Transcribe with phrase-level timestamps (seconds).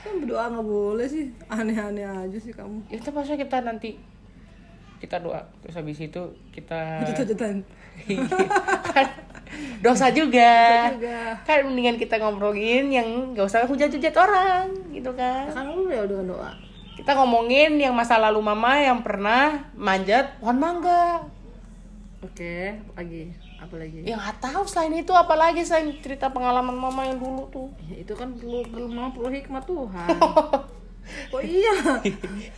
[0.00, 4.00] kan berdoa nggak boleh sih aneh-aneh aja sih kamu Ya itu masa kita nanti
[4.98, 7.64] kita doa terus habis itu kita Jatuh-jatuhan.
[8.86, 9.06] kan
[9.84, 10.92] dosa juga.
[10.92, 11.40] juga.
[11.42, 15.48] Kan mendingan kita ngobrolin yang gak usah hujat-hujat orang gitu kan.
[15.50, 16.50] kan lu ya udah doa
[16.94, 21.24] Kita ngomongin yang masa lalu mama yang pernah manjat pohon mangga.
[22.20, 22.56] oke
[22.94, 24.02] lagi apa lagi?
[24.08, 27.68] Ya nggak tahu selain itu apalagi selain cerita pengalaman mama yang dulu tuh.
[27.92, 30.08] Ya, itu kan perlu perlu memang perlu hikmah Tuhan.
[31.34, 31.98] Oh iya.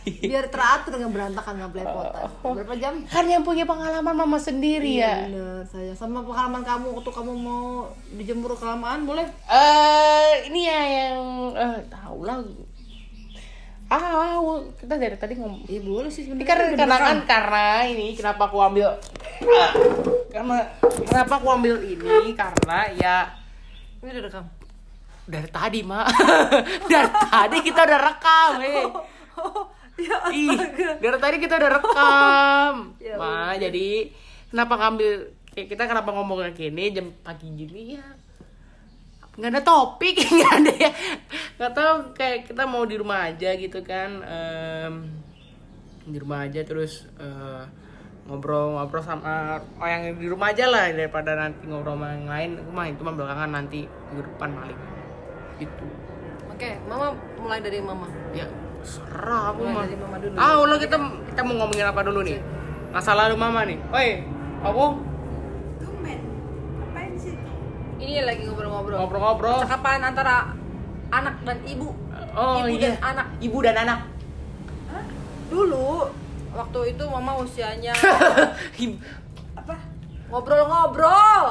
[0.05, 2.29] Biar teratur nggak berantakan nggak belepotan.
[2.41, 2.93] Berapa jam?
[3.09, 5.25] Kan yang punya pengalaman mama sendiri ya.
[5.25, 5.93] Iya bener saya.
[5.97, 9.25] Sama pengalaman kamu waktu kamu mau dijemur kelamaan boleh?
[9.49, 11.17] Eh ini ya yang
[11.57, 12.45] eh tahu lah.
[13.93, 14.41] Ah,
[14.81, 15.69] kita dari tadi ngomong.
[15.69, 16.49] iya boleh sih sebenarnya.
[16.49, 18.97] Kan karena kan karena ini kenapa aku ambil
[20.33, 20.57] karena
[21.05, 22.33] kenapa aku ambil ini?
[22.33, 23.29] Karena ya
[24.01, 24.45] ini udah rekam.
[25.29, 26.09] Dari tadi mak
[26.91, 28.85] dari tadi kita udah rekam eh.
[29.93, 30.57] Ya ih
[30.97, 32.73] dari tadi kita udah rekam.
[32.97, 34.09] Ya ma jadi
[34.49, 36.89] kenapa ngambil kita kenapa ngomong kayak gini?
[36.97, 38.22] Jam pagi gini ya
[39.33, 40.91] nggak ada topik nggak ada ya.
[41.57, 44.93] Nggak tahu kayak kita mau di rumah aja gitu kan Em,
[46.05, 47.63] di rumah aja terus eh,
[48.23, 52.49] ngobrol-ngobrol sama oh yang di rumah aja lah daripada nanti ngobrol sama yang lain.
[52.61, 54.79] Itu mah itu mah belakangan nanti minggu depan paling.
[55.57, 55.85] Gitu.
[56.53, 58.05] Oke mama mulai dari mama.
[58.37, 58.45] Ya
[58.85, 59.85] serah aku mulai mah.
[59.89, 60.35] dari mama dulu.
[60.37, 60.97] Ah ulah kita
[61.33, 62.37] kita mau ngomongin apa dulu nih?
[62.93, 63.81] Masa lalu mama nih.
[63.89, 64.09] Oi
[64.61, 65.12] aku
[68.03, 68.97] ini lagi ngobrol-ngobrol.
[68.99, 69.59] Ngobrol-ngobrol.
[69.63, 70.51] Percakapan antara
[71.09, 71.89] anak dan ibu.
[72.35, 72.91] Oh ibu iya.
[72.91, 73.27] dan anak.
[73.39, 73.99] Ibu dan anak.
[75.47, 76.09] Dulu
[76.53, 77.93] waktu itu mama usianya
[79.59, 79.75] apa?
[80.27, 81.45] Ngobrol-ngobrol.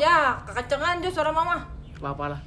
[0.00, 1.68] Ya kekencengan dia suara mama.
[2.00, 2.40] Apa lah?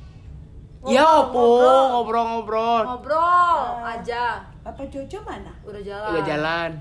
[0.88, 1.86] Ya opo ngobrol.
[1.94, 2.84] ngobrol-ngobrol.
[2.86, 4.46] Ngobrol aja.
[4.64, 5.52] Apa Jojo mana?
[5.64, 6.10] udah jalan.
[6.14, 6.72] Udah jalan.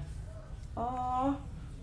[0.77, 1.33] Oh,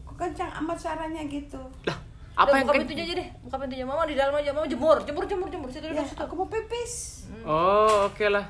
[0.06, 1.58] kok kencang amat suaranya gitu?
[1.90, 1.97] lah
[2.34, 3.86] apa Udah, yang buka pintunya aja deh buka pintunya.
[3.86, 5.70] Mama di dalam aja mama jemur jemur jemur jemur.
[5.70, 6.18] Situ Ya, situ.
[6.18, 7.26] aku mau pipis.
[7.44, 8.46] oh oke lah.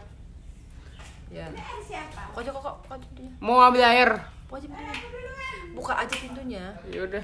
[1.27, 1.49] Ya.
[1.83, 2.31] Siapa?
[2.31, 3.31] buka aja kok buka pintunya?
[3.39, 4.09] Mau ambil air.
[4.47, 5.33] Buka aja pintunya?
[5.73, 6.63] Buka aja pintunya.
[6.87, 7.23] Ya udah.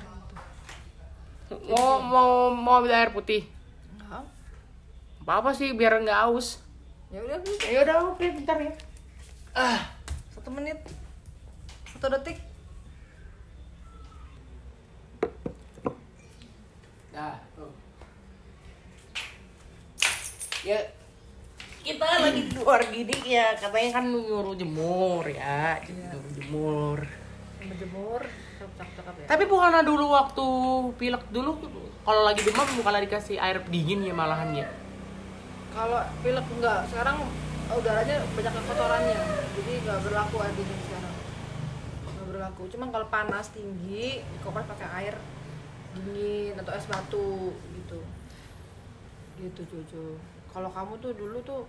[1.66, 3.48] Mau mau mau ambil air putih?
[3.96, 4.26] Enggak.
[5.20, 6.58] apa apa sih biar nggak aus
[7.10, 8.74] ya udah ya udah oke bentar ya.
[9.54, 9.80] Ah
[10.30, 10.78] satu menit.
[11.90, 12.38] Satu detik
[20.64, 20.80] Ya
[21.80, 27.00] kita lagi di luar gini ya katanya kan nyuruh jemur ya nyuruh jemur.
[27.64, 28.22] Menjemur
[28.60, 29.26] cakep-cakep ya.
[29.26, 30.48] Tapi bukannya dulu waktu
[31.00, 31.58] pilek dulu
[32.04, 34.68] kalau lagi demam bukannya dikasih air dingin ya malahan ya?
[35.74, 37.24] Kalau pilek enggak sekarang
[37.70, 39.20] udaranya banyak kotorannya
[39.58, 41.14] jadi nggak berlaku air dingin sekarang.
[42.06, 45.16] Nggak berlaku cuman kalau panas tinggi dikompres pakai air
[45.98, 48.00] dingin atau es batu gitu.
[49.40, 50.20] Gitu Jojo.
[50.50, 51.62] Kalau kamu tuh dulu tuh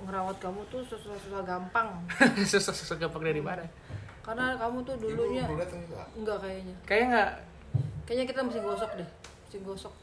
[0.00, 1.88] ngerawat kamu tuh susah-susah gampang.
[2.50, 3.64] Susah-susah gampang dari mana?
[4.20, 5.44] Karena kamu tuh dulunya
[6.16, 6.74] enggak kayaknya.
[6.84, 7.30] Kayaknya nggak
[8.06, 9.08] kayaknya kita mesti gosok deh.
[9.46, 9.94] Mesti gosok.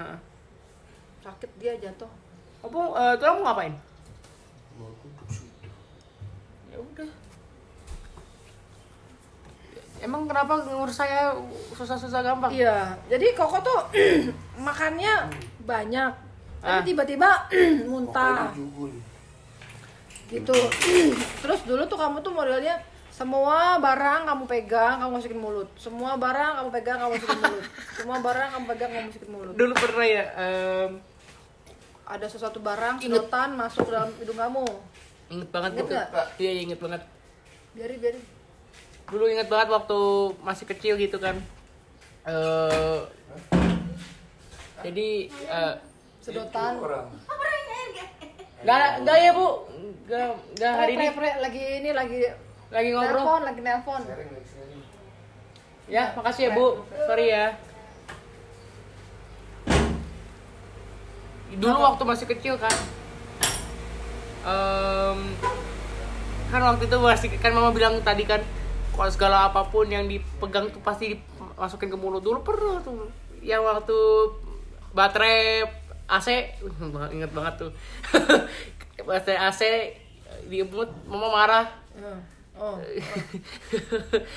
[0.00, 0.18] Heeh.
[1.24, 2.10] sakit dia jatuh.
[2.60, 3.74] Apa eh, tuh kamu ngapain?
[4.76, 5.70] Mau duduk situ.
[6.68, 7.10] ya udah
[10.04, 11.32] emang kenapa ngurus saya
[11.72, 13.80] susah-susah gampang Iya, jadi Koko tuh
[14.60, 16.10] makannya banyak,
[16.60, 16.84] tapi Ah.
[16.84, 17.30] tiba-tiba
[17.90, 18.92] muntah nih.
[20.30, 20.54] gitu.
[21.42, 22.76] Terus dulu tuh kamu tuh modelnya
[23.08, 25.68] semua barang kamu pegang, kamu masukin mulut.
[25.74, 27.64] Semua barang kamu pegang, kamu masukin mulut.
[27.96, 29.54] Semua barang kamu pegang, kamu masukin mulut.
[29.54, 30.90] dulu pernah ya em,
[32.04, 34.64] Ada sesuatu barang sedotan masuk dalam hidung kamu.
[35.26, 36.26] inget banget Inget gitu nggak?
[36.36, 37.02] iya inget banget
[37.72, 38.22] Biarin, biarin.
[39.08, 39.98] Dulu inget banget waktu
[40.40, 41.36] masih kecil gitu kan.
[42.24, 43.00] Eh
[44.84, 45.74] jadi eh,
[46.24, 46.80] Sedotan.
[48.64, 49.48] Nggak nggak ya bu.
[50.08, 51.06] Nggak nggak hari ini.
[51.12, 52.18] Pre, pre, lagi ini lagi
[52.72, 53.12] lagi ngobrol.
[53.12, 54.82] nelpon, lagi sharing.
[55.84, 56.66] ya makasih ya bu.
[57.04, 57.46] Sorry ya.
[61.54, 62.76] Dulu waktu masih kecil kan.
[64.44, 65.18] Em,
[66.52, 68.44] kan waktu itu masih kan mama bilang tadi kan
[68.94, 71.18] kalau segala apa pun yang dipegang tuh pasti
[71.54, 72.40] masukin ke mulut dulu.
[72.40, 73.10] Pernah tuh.
[73.40, 73.98] Yang waktu
[74.90, 75.66] baterai
[76.06, 76.28] AC
[77.14, 77.70] inget banget tuh.
[79.08, 79.60] Baterai AC
[80.46, 81.66] diemut mama marah.
[81.94, 82.14] Ya.
[82.54, 82.78] Oh.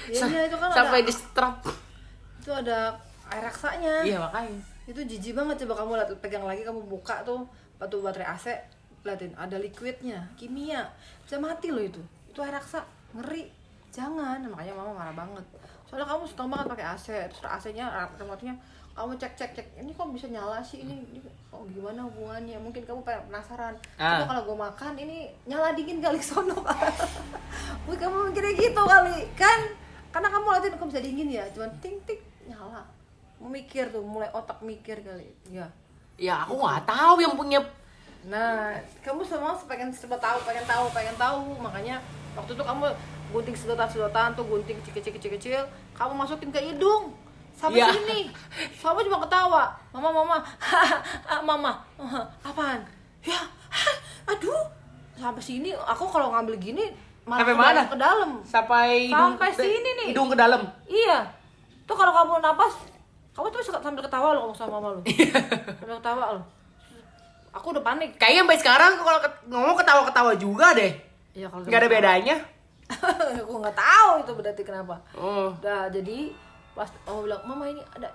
[0.10, 1.56] Iya, iya, itu kan sampai ada- di strap
[2.42, 2.98] Itu ada
[3.30, 4.02] air raksanya.
[4.02, 4.58] iya makanya.
[4.88, 7.46] Itu jijik banget coba kamu lihat pegang lagi kamu buka tuh
[7.78, 8.46] batu baterai AC
[9.06, 10.90] liatin ada liquidnya kimia.
[11.22, 12.02] Bisa mati loh itu.
[12.28, 12.82] Itu air raksa
[13.14, 13.54] ngeri
[13.98, 15.46] jangan makanya mama marah banget.
[15.90, 17.86] Soalnya kamu setengah banget pakai AC terus AC-nya
[18.22, 18.54] remote-nya
[18.94, 20.82] kamu cek cek cek ini kok bisa nyala sih?
[20.82, 21.20] Ini, ini
[21.54, 22.58] oh gimana hubungannya?
[22.62, 23.74] Mungkin kamu penasaran.
[23.98, 24.22] Ah.
[24.22, 25.18] coba kalau gue makan ini
[25.50, 26.58] nyala dingin kali sono
[27.86, 29.18] mungkin kamu mikirnya gitu kali.
[29.34, 29.60] Kan
[30.14, 32.86] karena kamu liatin kok bisa dingin ya cuman ting ting nyala.
[33.38, 35.30] Mikir tuh mulai otak mikir kali.
[35.50, 35.70] Ya
[36.18, 37.62] Ya aku nggak tahu yang punya
[38.28, 41.56] Nah, kamu semua pengen serba tahu, pengen tahu, pengen tahu.
[41.64, 41.96] Makanya
[42.36, 42.92] waktu itu kamu
[43.30, 45.62] gunting sedotan-sedotan tuh gunting kecil-kecil-kecil,
[45.94, 47.12] kamu masukin ke hidung.
[47.52, 47.90] Sampai Iya.
[47.90, 48.30] sini.
[48.72, 49.74] Sama cuma ketawa.
[49.90, 50.38] Mama, mama.
[51.50, 51.72] Mama.
[52.40, 52.86] Apaan?
[53.20, 53.42] Ya.
[54.26, 54.62] Aduh.
[55.14, 56.86] Sampai sini aku kalau ngambil gini
[57.26, 57.70] malah Sampai ke mana?
[57.74, 58.32] dalam- Ke dalam.
[58.46, 60.08] sampai hidung Sampai sini nih.
[60.14, 60.62] hidung ke dalam.
[60.86, 61.26] Iya.
[61.84, 62.78] Tuh kalau kamu napas,
[63.34, 65.02] kamu tuh suka sambil ketawa loh ngomong sama mama lu.
[65.04, 65.34] Iya.
[65.76, 66.46] sambil ketawa loh.
[67.52, 68.14] Aku udah panik.
[68.16, 69.20] Kayaknya sampai sekarang kalau
[69.50, 70.94] ngomong ketawa-ketawa juga deh.
[71.34, 72.38] Iya kalau Nggak ada bedanya.
[73.44, 74.96] aku nggak tahu itu berarti kenapa.
[75.14, 75.52] Oh.
[75.60, 76.32] Nah, jadi
[76.72, 78.10] pas mama bilang mama ini ada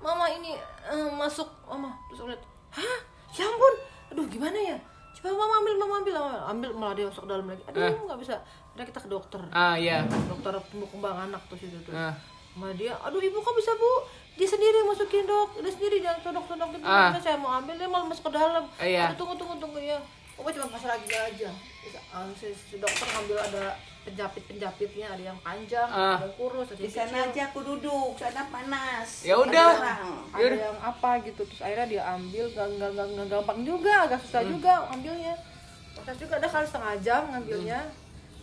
[0.00, 0.56] mama ini
[0.86, 1.94] eh, masuk mama.
[2.10, 2.42] Terus aku lihat
[2.74, 2.98] hah?
[3.34, 3.74] Ya ampun.
[4.14, 4.76] Aduh gimana ya?
[5.14, 6.14] Coba mama ambil mama ambil.
[6.16, 7.62] Mama ambil malah dia masuk ke dalam lagi.
[7.70, 7.94] Aduh Eh.
[8.06, 8.34] nggak bisa.
[8.74, 9.40] Akhirnya kita ke dokter.
[9.50, 10.06] Ah iya.
[10.30, 11.94] dokter tumbuh kembang anak tuh situ tuh.
[11.94, 12.14] Ah.
[12.48, 14.02] sama dia aduh ibu kok bisa bu?
[14.34, 15.62] Dia sendiri yang masukin dok.
[15.62, 16.82] Dia sendiri jangan todok todok gitu.
[16.82, 17.14] Ah.
[17.14, 18.64] Saya mau ambil dia malah masuk ke dalam.
[18.82, 19.10] Eh, iya.
[19.10, 19.98] aduh tunggu tunggu tunggu ya.
[20.34, 21.50] Pokoknya cuma pasal lagi aja.
[21.82, 23.74] Bisa, ah, si, si dokter ngambil ada
[24.08, 26.16] penjapit penjapitnya ada yang panjang Ah.
[26.16, 29.08] ada yang kurus ada Di yang sana kecil aja aku duduk, sana panas.
[29.20, 29.70] Ya udah.
[30.30, 34.18] Ada yang apa gitu terus akhirnya dia ambil gak, gak, gak, gak gampang juga agak
[34.20, 34.50] susah Hmm.
[34.50, 35.34] juga ambilnya
[35.92, 37.80] proses juga ada kali setengah jam ngambilnya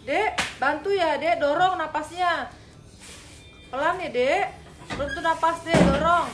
[0.03, 2.51] dek bantu ya dek dorong napasnya
[3.67, 4.45] pelan ya dek
[4.91, 6.27] tuh napas deh dorong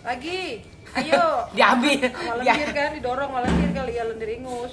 [0.00, 0.60] lagi
[0.92, 1.24] ayo
[1.56, 1.98] Diambil.
[2.40, 2.52] Ya.
[2.52, 4.72] lendir kan didorong lendir kali ya lendir ingus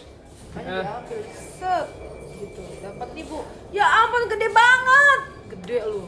[0.50, 0.84] makanya Eh.
[0.84, 1.20] diambil
[1.54, 1.86] set
[2.98, 3.40] gitu dapat nih bu
[3.70, 5.20] ya ampun gede banget.
[5.54, 6.04] Gede lu.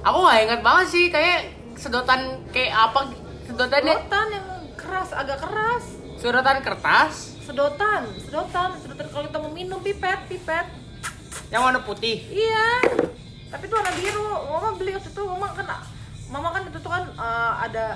[0.00, 3.12] Aku nggak ingat banget sih kayak sedotan kayak apa
[3.44, 3.94] sedotannya?
[3.98, 5.84] Sedotan yang keras agak keras.
[6.18, 7.14] Sedotan kertas?
[7.44, 9.06] Sedotan sedotan sedotan.
[9.12, 10.66] Kalau kita mau minum pipet pipet.
[11.52, 12.24] Yang warna putih.
[12.28, 12.80] iya.
[13.48, 14.28] Tapi itu warna biru.
[14.48, 15.66] Mama beli waktu itu mama kan
[16.28, 17.86] mama kan itu tuh kan eh, ada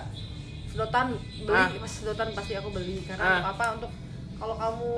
[0.69, 1.77] sedotan beli.
[1.81, 1.89] Ah.
[1.89, 3.05] sedotan pasti aku beli.
[3.09, 3.57] Karena Ah.
[3.57, 3.93] apa untuk
[4.37, 4.91] kalau kamu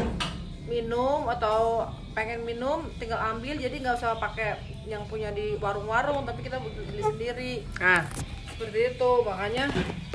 [0.65, 1.85] minum atau
[2.15, 4.55] pengen minum tinggal ambil jadi nggak usah pakai
[4.87, 7.53] yang punya di warung-warung tapi kita beli sendiri.
[7.77, 8.07] Nah,
[8.47, 9.65] seperti itu makanya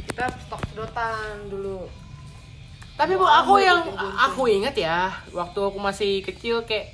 [0.07, 1.91] kita stok sedotan dulu.
[2.95, 3.83] Tapi bu aku yang
[4.17, 6.91] aku ingat ya waktu aku masih kecil kayak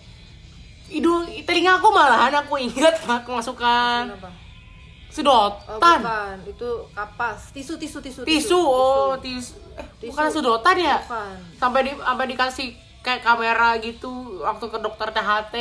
[0.86, 4.30] hidung telinga aku malahan aku ingat aku masukkan Kenapa?
[4.30, 8.60] Oh, sedotan bukan, itu kapas, tisu, tisu, tisu, tisu.
[8.60, 9.56] Oh tisu.
[9.74, 10.12] eh, Tisu.
[10.12, 11.00] bukan sedotan ya?
[11.00, 12.70] Bukan, sampai di sampai dikasih
[13.06, 15.56] kayak kamera gitu waktu ke dokter THT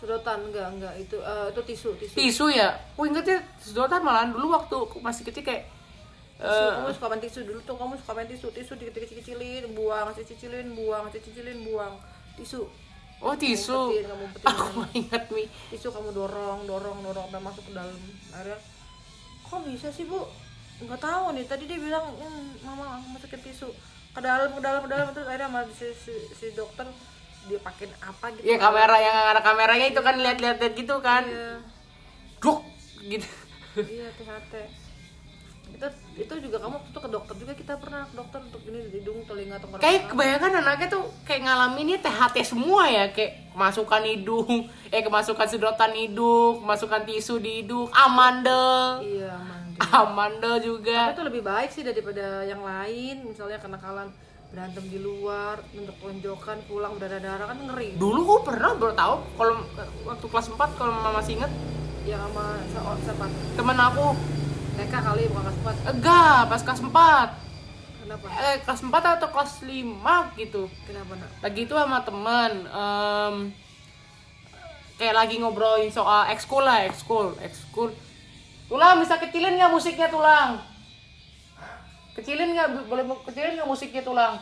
[0.00, 2.14] sedotan enggak, enggak, itu eh, itu tisu, tisu.
[2.16, 5.68] tisu ya aku ingetnya sedotan malahan dulu waktu aku masih kecil kayak
[6.40, 10.08] Tisu, eh, kamu suka main tisu dulu tuh kamu suka main tisu, tisu dikecil-kecilin, buang,
[10.08, 12.00] kecil-kecilin, buang, kecil-kecilin, buang.
[12.40, 12.64] Tisu,
[13.20, 14.48] oh tisu kamu ngumpetin.
[14.48, 17.92] aku nggak ingat mi tisu kamu dorong, dorong, dorong sampai masuk ke dalam.
[18.32, 18.56] Akhirnya
[19.44, 20.24] kok bisa sih, Bu?
[20.80, 21.44] Enggak tahu nih.
[21.44, 23.68] Tadi dia bilang, "Hmm, Mama aku masukin tisu
[24.10, 25.06] ke dalam, ke dalam, ke dalam.
[25.14, 26.86] Terus akhirnya sama si, si, si dokter
[27.48, 28.44] dia pakein apa gitu.
[28.44, 31.24] ya kamera yang ada kameranya itu kan lihat-lihat gitu kan.
[31.24, 31.64] Iya.
[32.40, 32.60] Duk
[33.00, 33.28] gitu.
[33.78, 34.54] Iya THT
[35.70, 35.86] itu
[36.18, 39.00] itu juga kamu waktu itu ke dokter juga kita pernah ke dokter untuk ini di
[39.00, 43.04] hidung telinga tenggorokan kayak kebanyakan anaknya tuh kayak ngalaminnya THT semua ya.
[43.14, 49.00] Kayak kemasukan hidung eh kemasukan sedotan hidung kemasukan tisu di hidung amandel.
[49.06, 51.10] Iya mandi amandel juga.
[51.10, 53.24] Tapi itu lebih baik sih daripada yang lain.
[53.24, 54.12] Misalnya kenakalan
[54.50, 57.96] berantem di luar untuk tonjokan pulang berdarah darah kan ngeri.
[57.96, 59.14] Dulu gue pernah baru tahu.
[59.38, 59.54] Kalau
[60.04, 61.52] waktu kelas 4 kalau mama masih inget
[62.04, 62.20] yang
[62.74, 64.06] sama siapa temen aku.
[64.74, 65.74] TK kali bukan kelas empat.
[65.92, 67.50] Enggak pas kelas 4
[68.02, 68.26] kenapa?
[68.42, 70.62] Eh kelas 4 atau kelas 5 gitu.
[70.88, 71.30] Kenapa nak?
[71.46, 73.34] Lagi itu sama temen em,
[74.98, 77.94] kayak lagi ngobrolin soal ekskul lah ekskul ekskul
[78.70, 80.62] tulang bisa kecilin nggak musiknya tulang?
[82.14, 84.38] Kecilin nggak boleh kecilin nggak musiknya tulang?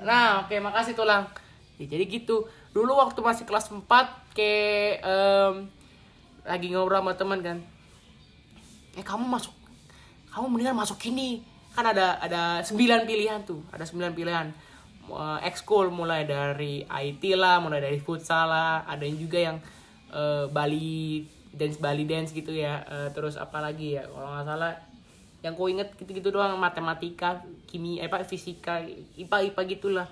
[0.00, 1.28] Nah oke makasih tulang.
[1.76, 2.48] Ya, jadi gitu.
[2.72, 3.84] Dulu waktu masih kelas 4
[4.32, 5.68] kayak em,
[6.48, 7.58] lagi ngobrol sama teman kan.
[8.96, 9.52] Eh kamu masuk
[10.32, 11.44] kamu mendingan masuk ini
[11.76, 14.46] kan ada ada sembilan pilihan tuh ada sembilan pilihan.
[15.02, 19.58] Eh, ekskul mulai dari IT lah mulai dari futsal lah ada yang juga yang
[20.12, 22.84] eh, Bali dance Bali dance gitu ya.
[22.88, 24.08] Eh, terus apa lagi ya?
[24.08, 24.72] Kalau nggak salah
[25.42, 28.78] yang kau inget gitu-gitu doang matematika kimia apa fisika
[29.18, 30.06] ipa ipa gitulah.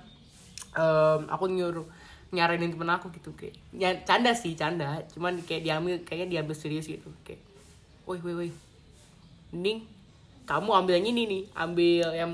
[0.74, 1.86] Em, aku nyuruh
[2.30, 4.98] nyaranin temen aku gitu kayak ya canda sih canda.
[5.14, 7.38] Cuman kayak diambil kayaknya diambil serius gitu kayak
[8.06, 8.50] woi woi woi
[9.54, 9.86] mending
[10.46, 12.32] kamu ambil yang ini nih ambil yang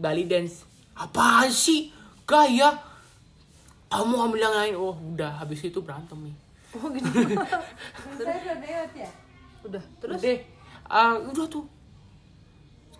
[0.00, 0.64] Bali dance.
[0.96, 1.92] Apaan sih
[2.24, 2.72] gaya
[3.92, 4.74] kamu ambil yang lain.
[4.80, 6.36] Oh udah habis itu berantem nih
[6.78, 7.08] oh gitu.
[8.20, 9.10] Saya udah lewat ya.
[9.66, 10.20] udah terus?
[10.22, 10.38] Deh.
[10.86, 11.66] Ah, udah tuh.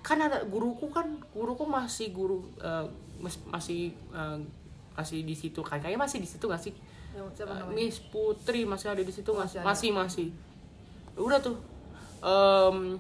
[0.01, 2.87] Kan ada guruku kan guruku masih guru eh,
[3.21, 4.39] mas- masih eh,
[4.97, 5.79] masih di situ kan.
[5.79, 6.75] Kayaknya masih di situ gak sih?
[7.17, 7.75] Eh, namanya?
[7.75, 9.31] Miss Putri masih ada di situ?
[9.35, 9.67] Masih ada.
[9.67, 10.29] masih masih.
[11.19, 11.57] Udah tuh.
[12.21, 12.99] Em,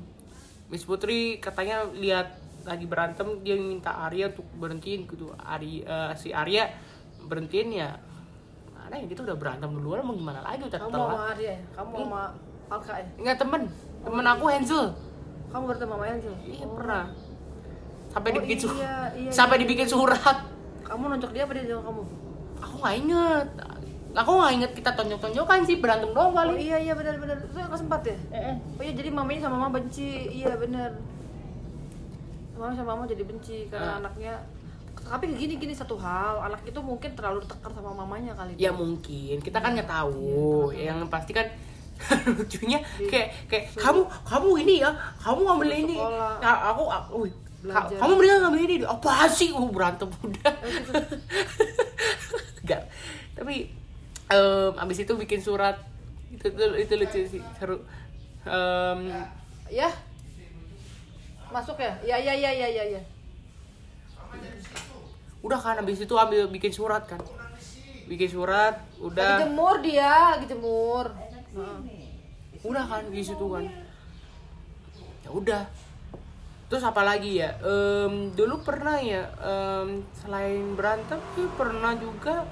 [0.70, 5.08] Miss Putri katanya lihat lagi berantem dia minta Arya untuk berhentiin.
[5.08, 6.68] Gitu Ari eh, si Arya
[7.26, 7.96] berhentiin ya
[8.90, 9.06] mana ya?
[9.06, 11.06] Kita udah berantem duluan mau gimana lagi udah kamu telat.
[11.06, 11.58] sama Arya ya?
[11.72, 12.22] Kamu sama
[12.68, 13.06] Alka ya?
[13.16, 13.62] Enggak temen.
[14.00, 14.84] Temen aku Hansel.
[15.48, 17.04] Kamu bertemu sama Angel iya pernah.
[18.10, 19.62] Sampai Oh, dibikin su- iya, iya, sampai iya.
[19.62, 20.38] dibikin surat
[20.82, 22.02] kamu nonjok dia apa dia nonjok kamu?
[22.60, 23.48] Aku nggak inget.
[24.10, 27.38] Aku nggak inget kita tonjok-tonjokan sih berantem doang oh kali iya iya benar benar.
[27.38, 28.18] Itu nggak sempat ya?
[28.74, 30.10] Oh iya jadi mamanya sama mama benci.
[30.32, 30.90] Iya benar.
[32.54, 34.00] Mama sama mama jadi benci karena Ah.
[34.02, 34.34] anaknya
[35.10, 36.38] tapi gini gini satu hal.
[36.46, 39.42] Anak itu mungkin terlalu ditekan sama mamanya kali ya mungkin.
[39.42, 40.70] Kita kan nggak tahu.
[40.70, 41.50] Yang pasti kan
[42.38, 42.78] lucunya
[43.10, 44.90] kayak kayak kamu kamu ini ya
[45.20, 45.96] kamu ngambil ini.
[46.40, 47.98] nah, aku aku wih, ka- Belajar.
[47.98, 48.74] kamu mendingan ngambil ini.
[48.86, 49.50] Apa sih?
[49.50, 50.54] Uh, berantem udah.
[52.62, 52.82] Enggak.
[53.34, 53.72] tapi
[54.30, 55.76] em, abis itu bikin surat.
[56.30, 57.42] Itu itu, itu lucu sih.
[57.58, 57.82] Seru.
[58.46, 59.00] Em,
[59.68, 59.90] ya.
[61.50, 61.98] Masuk ya?
[62.06, 63.02] Ya ya ya ya ya, ya.
[65.40, 67.20] Udah kan abis itu ambil bikin surat kan.
[68.10, 71.06] Bikin surat lagi udah jemur dia lagi jemur.
[72.60, 73.64] Udah kan di situ kan.
[75.24, 75.62] Ya udah.
[76.70, 77.58] Terus apa lagi ya?
[77.66, 82.46] Em, dulu pernah ya em, selain berantem sih pernah juga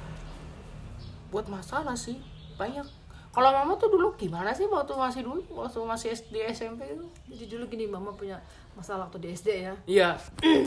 [1.31, 2.19] buat masalah sih
[2.59, 2.87] banyak.
[3.29, 7.07] Kalau mama tuh dulu gimana sih waktu masih dulu waktu masih SD SMP itu?
[7.31, 8.43] Jadi dulu gini mama punya
[8.75, 9.75] masalah waktu di SD ya.
[9.87, 10.09] Iya.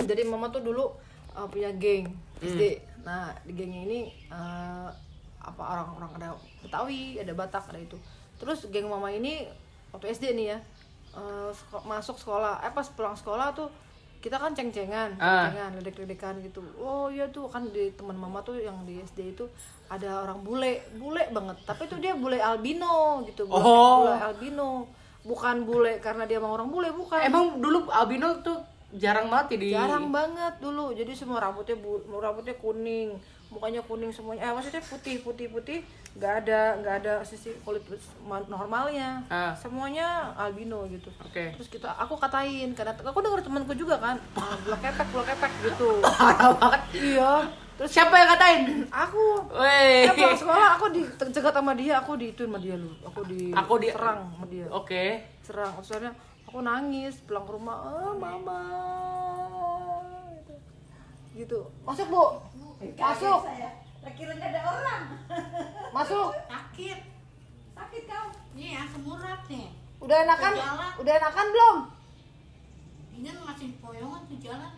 [0.08, 0.88] Jadi mama tuh dulu
[1.34, 2.10] uh, punya geng.
[2.40, 2.64] SD
[3.02, 4.86] nah di gengnya ini uh,
[5.40, 6.30] apa orang-orang ada
[6.62, 7.98] Betawi ada Batak ada itu.
[8.36, 9.46] Terus geng mama ini
[9.90, 10.58] waktu SD nih ya
[11.12, 13.70] uh, seko- masuk sekolah eh pas pulang sekolah tuh
[14.18, 15.50] kita kan ceng-cengan Ah.
[15.50, 16.62] ceng-cengan ledek-ledekan gitu.
[16.78, 19.50] Oh iya tuh kan di teman mama tuh yang di SD itu
[19.88, 21.58] ada orang bule bule banget.
[21.64, 24.06] Tapi tuh dia bule albino gitu bule, Oh.
[24.06, 24.70] bule albino.
[25.22, 27.18] Bukan bule karena dia mau orang bule bukan.
[27.20, 28.62] Emang dulu albino tuh
[28.94, 30.92] jarang banget ya di jarang banget dulu.
[30.92, 33.16] Jadi semua rambutnya bu- rambutnya kuning
[33.48, 34.42] mukanya kuning semuanya.
[34.42, 35.80] Eh maksudnya putih putih putih.
[36.12, 37.84] Nggak ada nggak ada sisi kulit
[38.22, 39.24] ma- normalnya.
[39.28, 39.52] Ah.
[39.54, 41.08] semuanya albino gitu.
[41.20, 41.52] Oke.
[41.52, 44.20] terus kita aku katain karena aku dengar temanku juga kan.
[44.34, 45.90] Ah, bulak kepek bulak kepek gitu.
[46.20, 46.82] Parah banget.
[46.94, 47.34] Iya.
[47.72, 48.62] Terus siapa yang katain?
[48.88, 49.26] Aku.
[49.54, 50.06] Weh.
[50.06, 53.74] ya pulang sekolah aku dicegat sama dia aku diituin sama dia lu aku di Aku
[53.80, 54.68] di- serang sama dia.
[54.70, 55.06] Oke.
[55.42, 56.12] Serang soalnya
[56.52, 58.60] aku nangis pulang ke rumah ah mama
[60.36, 60.54] gitu.
[61.32, 61.60] gitu.
[61.88, 62.44] Masuk bu.
[63.00, 63.48] Masuk.
[64.20, 65.04] Kira nggak ada orang.
[65.96, 66.36] masuk.
[66.52, 67.00] Sakit.
[67.72, 68.28] Sakit kau.
[68.52, 69.72] nih ya semurat nih.
[70.04, 70.54] Udah enakan?
[70.60, 70.92] Jalan.
[71.00, 71.78] udah enakan belum?
[73.16, 74.74] Ini masih poyongan tuh jalan.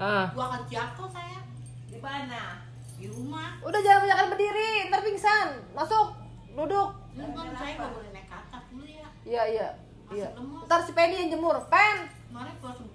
[0.00, 0.32] Ah.
[0.32, 1.44] Gua akan jatuh saya.
[1.84, 2.64] Di mana?
[2.96, 3.60] di rumah.
[3.60, 4.88] Udah jangan banyak berdiri.
[4.88, 5.48] Ntar pingsan.
[5.76, 6.16] Masuk.
[6.56, 6.96] Duduk.
[7.12, 9.08] Ini kan saya nggak boleh naik ke atas dulu ya.
[9.28, 10.28] Iya iya iya.
[10.66, 11.56] Ntar si Penny yang jemur.
[11.66, 11.96] Pen.
[12.30, 12.46] Gua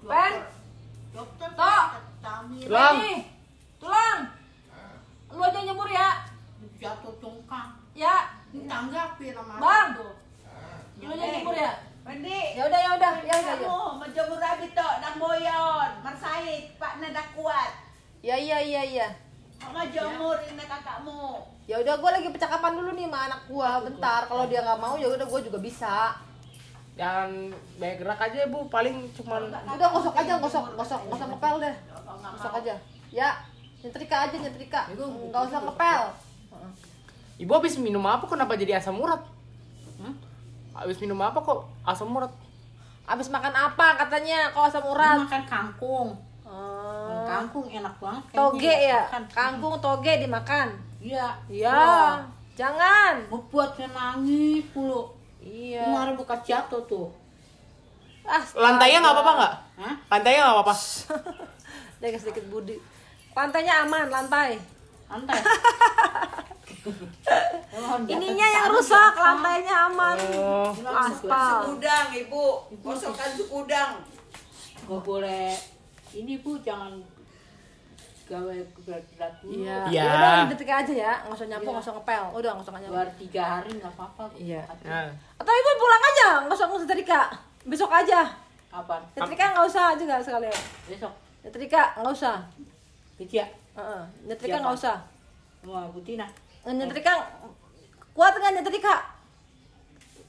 [0.08, 0.34] Pen.
[1.12, 1.86] dokter dokter Tok.
[2.20, 2.66] tamir.
[2.68, 2.98] Tulang.
[3.78, 4.20] Tulang.
[5.30, 6.10] Lu aja yang jemur ya.
[6.76, 8.16] Jatuh congkak ya.
[8.52, 9.88] Ini tanggapin sama Bang.
[10.00, 10.14] tuh?
[11.00, 11.74] Lu aja yang jemur ya.
[12.06, 12.42] Pendi.
[12.54, 13.14] ya udah ya udah.
[13.26, 13.66] Ya udah ya.
[13.66, 14.94] Kamu menjemur abi tok.
[15.02, 15.90] Nang boyon.
[16.06, 17.72] Marsaid, Pak nada kuat.
[18.26, 19.08] ya iya iya iya
[19.62, 21.46] Mama jemur ini kakakmu.
[21.66, 24.22] ya udah gue lagi percakapan dulu nih sama anak gue bentar.
[24.26, 26.14] Kalau dia nggak mau ya udah gue juga bisa
[26.96, 27.30] jangan
[27.80, 28.66] banyak gerak aja bu.
[28.72, 31.76] Paling cuman udah gosok aja gosok gosok gosok ngepel deh.
[32.40, 32.74] Gosok aja.
[33.12, 33.30] Ya
[33.84, 34.82] nyetrika aja nyetrika.
[34.96, 36.02] Nggak usah ngepel.
[37.36, 38.24] Ibu habis minum apa?
[38.26, 39.20] Kenapa jadi asam urat?
[40.00, 40.16] Hmm?
[40.76, 42.32] habis minum apa kok asam urat?
[43.08, 44.52] Abis makan apa katanya?
[44.52, 45.24] Kalau asam urat?
[45.24, 46.10] makan kangkung.
[46.46, 47.26] Hmm.
[47.26, 49.02] kangkung enak banget toge ya?
[49.08, 49.24] Makan.
[49.32, 50.68] kangkung toge dimakan?
[51.00, 51.28] Iya.
[51.48, 51.80] Iya.
[52.56, 53.28] Jangan.
[53.28, 55.15] Membuat saya nangis puluh
[55.46, 55.86] iya.
[55.86, 57.08] Kemarin bekas jatuh tuh.
[58.26, 59.56] Ah lantainya nggak apa-apa nggak?
[59.80, 59.96] Hah?
[60.10, 60.76] lantainya nggak apa-apa?
[62.02, 62.76] Jaga sedikit budi.
[63.38, 64.58] Lantainya aman lantai.
[65.06, 65.38] Santai
[68.10, 70.18] ininya yang rusak lantainya aman.
[70.38, 70.70] Oh.
[70.86, 71.66] Aspal.
[71.66, 72.46] Sekudang ibu.
[72.82, 73.92] Gosokkan sekudang.
[74.86, 75.58] Gak boleh.
[76.14, 76.94] Ini bu jangan
[78.26, 79.62] gawe berat-berat dulu.
[79.62, 79.78] Iya.
[79.94, 80.04] Iya.
[80.04, 81.72] Ya udah detik aja ya, nggak usah nyapu, Iya.
[81.78, 82.24] nggak usah ngepel.
[82.34, 82.94] Udah nggak usah nyapu.
[82.98, 84.24] Luar tiga hari nggak apa-apa.
[84.34, 84.62] Iya.
[84.66, 85.10] Atau Nah.
[85.38, 87.22] Atau ibu pulang aja, nggak usah ngusir setrika.
[87.64, 88.22] Besok aja.
[88.74, 89.02] Kapan?
[89.14, 90.62] Setrika nggak usah aja nggak sekalian.
[90.90, 91.14] Besok.
[91.46, 92.36] Setrika nggak usah.
[93.16, 93.48] Kecil.
[93.78, 94.02] Heeh.
[94.26, 94.64] Nyetrika Siapa?
[94.66, 94.98] nggak usah.
[95.64, 96.26] Mau Butina.
[96.66, 97.14] Nyetrika
[98.12, 98.96] kuat nggak nyetrika?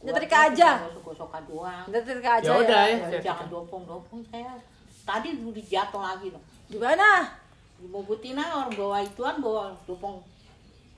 [0.05, 0.71] Nyetrika aja.
[0.85, 1.85] Gosok-gosokan doang.
[1.89, 2.97] Nyetrika aja Ya udah ya.
[3.09, 4.53] Ya, jangan dopong-dopong saya.
[5.03, 6.43] Tadi udah jatuh lagi loh.
[6.69, 7.25] Di mana?
[7.77, 10.25] Di mau Butina orang bawa ituan bawa dopong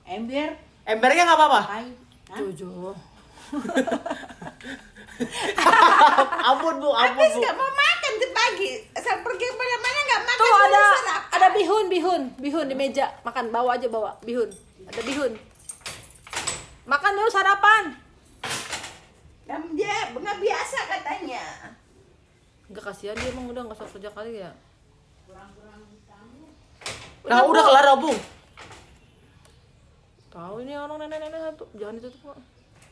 [0.07, 0.55] ember.
[0.87, 1.61] Embernya nggak apa-apa.
[2.39, 2.95] Jojo.
[6.49, 7.39] ampun bu, ampun bu.
[7.43, 8.71] Nggak mau makan tuh pagi.
[8.95, 10.39] Asal pergi mana-mana nggak makan.
[10.39, 11.21] Tuh ada serap.
[11.35, 13.11] ada bihun, bihun, bihun di meja.
[13.27, 14.47] Makan bawa aja bawa bihun.
[14.87, 15.35] Ada bihun.
[16.87, 17.91] Makan dulu sarapan.
[19.43, 21.43] Dan dia nggak biasa katanya.
[22.71, 24.51] Enggak kasihan dia emang udah nggak usah kerja kali ya.
[27.21, 28.11] Nah udah kelar Bu.
[30.29, 32.37] Tahu ini orang nenek-nenek satu, jangan ditutup kok.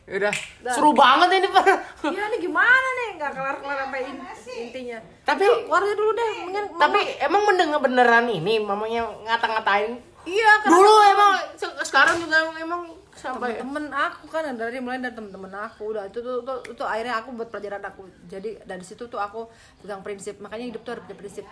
[0.07, 0.31] Udah.
[0.63, 0.71] Dah.
[0.71, 1.65] Seru banget ini Pak.
[2.07, 4.23] Iya nih gimana nih nggak kelar-kelar sampai in-
[4.63, 4.97] intinya.
[5.21, 9.99] Tapi Keluarga dulu deh, mama- tapi emang mendengar beneran ini mamanya ngata-ngatain.
[10.23, 12.81] iya karena Dulu emang se- sekarang juga emang
[13.13, 17.17] sampai temen aku kan dari mulai dari temen-temen aku udah itu tuh, tuh, itu akhirnya
[17.17, 19.47] aku buat pelajaran aku jadi dari situ tuh aku
[19.79, 21.45] pegang prinsip makanya hidup tuh harus punya prinsip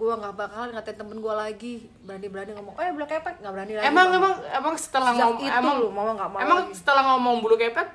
[0.00, 3.72] gue nggak bakalan ngatain temen gue lagi berani-berani ngomong oh ya bulu kepek nggak berani
[3.76, 6.72] lagi emang emang emang setelah ngomong itu emang loh, mama nggak mau emang lagi.
[6.72, 7.88] setelah ngomong bulu kepet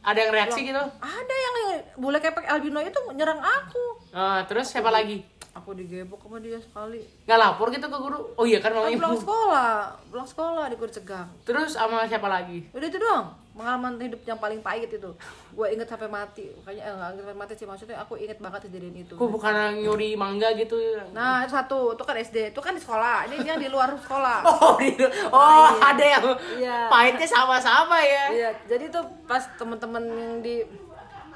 [0.00, 0.80] ada yang reaksi gitu.
[1.00, 1.54] ada yang
[1.96, 5.22] bule kepek albino itu nyerang aku Ah, terus siapa lagi?
[5.50, 8.18] aku digebok sama dia sekali Nggak lapor gitu ke guru?
[8.34, 9.72] Oh iya kan kan mamanya pulang sekolah
[10.08, 12.70] pulang sekolah di cegang Terus sama siapa lagi?
[12.70, 13.26] udah itu doang
[13.60, 15.10] pengalaman hidup yang paling pahit itu
[15.50, 18.96] gue inget sampai mati makanya eh, inget sampai mati sih maksudnya aku inget banget kejadian
[18.98, 20.80] itu Kok bukan nyuri mangga gitu?
[21.12, 24.40] nah itu satu itu kan SD itu kan di sekolah ini dia di luar sekolah
[24.50, 25.04] Oh, gitu.
[25.28, 26.24] oh ada yang
[26.56, 26.88] Iya.
[26.88, 28.24] pahitnya sama-sama ya.
[28.30, 30.64] iya jadi tuh pas temen-temen yang di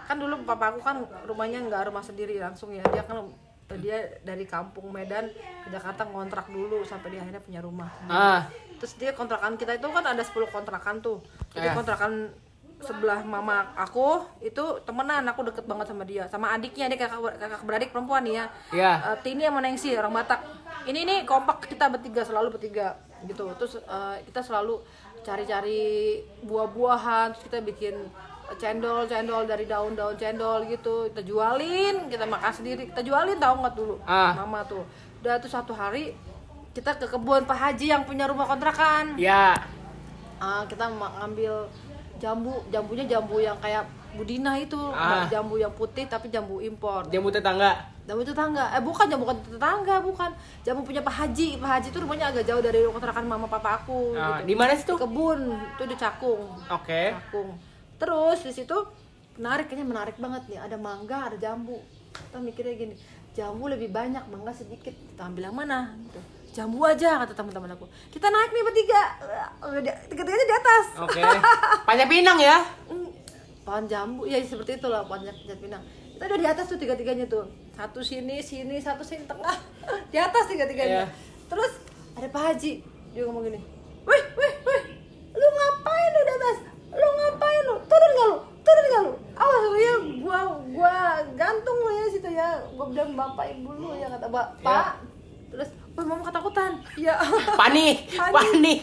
[0.02, 3.20] kan dulu papa aku kan rumahnya nggak rumah sendiri langsung ya dia kan
[3.74, 8.44] dia dari kampung Medan ke Jakarta ngontrak dulu sampai dia akhirnya punya rumah Ah,
[8.76, 11.18] terus dia kontrakan kita itu kan ada 10 kontrakan tuh.
[11.50, 11.74] Jadi Iya.
[11.74, 12.12] kontrakan
[12.78, 16.28] sebelah mama aku itu temenan aku deket banget sama dia.
[16.28, 18.44] Sama adiknya dia kakak, kakak beradik perempuan nih ya.
[18.70, 18.92] Iya.
[19.08, 20.40] Eh, Tini sama Nengsi orang Batak.
[20.84, 23.48] Ini nih kompak kita bertiga selalu bertiga gitu.
[23.56, 24.84] Terus eh, kita selalu
[25.24, 27.96] cari-cari buah-buahan terus kita bikin
[28.54, 31.08] cendol cendol dari daun-daun cendol gitu.
[31.08, 32.92] Kita jualin kita makan sendiri.
[32.92, 34.36] Kita jualin tahu nggak dulu Ah.
[34.36, 34.84] mama tuh.
[35.24, 36.12] Udah tuh satu hari
[36.74, 39.14] kita ke kebun Pak Haji yang punya rumah kontrakan.
[39.14, 39.54] Ya.
[40.36, 41.70] Ah, kita ngambil
[42.18, 44.78] jambu jambunya jambu yang kayak budina itu.
[44.90, 45.26] Ah.
[45.26, 47.06] jambu yang putih tapi jambu impor.
[47.08, 47.78] Jamu tetangga.
[48.04, 48.74] jambu tetangga.
[48.74, 50.30] Eh bukan jambu bukan tetangga bukan.
[50.66, 51.62] Jambu punya Pak Haji.
[51.62, 54.50] Pak Haji itu rumahnya agak jauh dari kontrakan mama papa aku Ah, gitu.
[54.50, 54.98] di mana sih tuh?
[54.98, 55.40] kebun.
[55.78, 56.42] Itu di Cakung.
[56.74, 57.14] Oke.
[57.14, 57.54] Cakung.
[58.02, 58.76] Terus di situ
[59.38, 60.58] menarik kayaknya menarik banget nih.
[60.58, 61.78] Ada mangga ada jambu.
[62.10, 62.94] Kita mikirnya gini
[63.30, 64.90] jambu lebih banyak mangga sedikit.
[64.90, 67.84] Kita ambil yang mana gitu jambu aja kata teman-teman aku.
[68.08, 69.02] Kita naik nih bertiga.
[70.06, 70.84] Tiga-tiganya di atas.
[71.00, 71.20] Oke.
[71.88, 72.62] Panjang pinang ya.
[72.86, 73.10] Hmm,
[73.60, 74.22] pohon jambu.
[74.24, 75.82] Ya seperti itulah pohon jat jat pinang.
[76.14, 77.42] Kita udah di atas tuh tiga tiganya tuh.
[77.74, 79.58] Satu sini sini satu sini tengah.
[80.14, 81.06] Di atas tiga tiganya Iya.
[81.44, 81.72] terus
[82.14, 82.72] ada pak haji.
[83.10, 83.58] Dia ngomong gini
[84.04, 84.82] wih wih wih
[85.32, 86.56] lu ngapain lu di atas?
[86.92, 87.74] Lu ngapain lu?
[87.82, 88.36] Turun gak lu?
[88.60, 89.12] Turun gak lu?
[89.34, 90.38] Awas lu ya gua
[90.70, 90.94] gua
[91.34, 92.48] gantung lu ya situ ya.
[92.70, 95.50] Gua bilang bapak ibu lu ya kata bapak Iya.
[95.50, 96.72] terus Wih, mama ketakutan.
[96.98, 97.14] Iya.
[97.60, 98.34] Panik, Panik.
[98.34, 98.80] panik.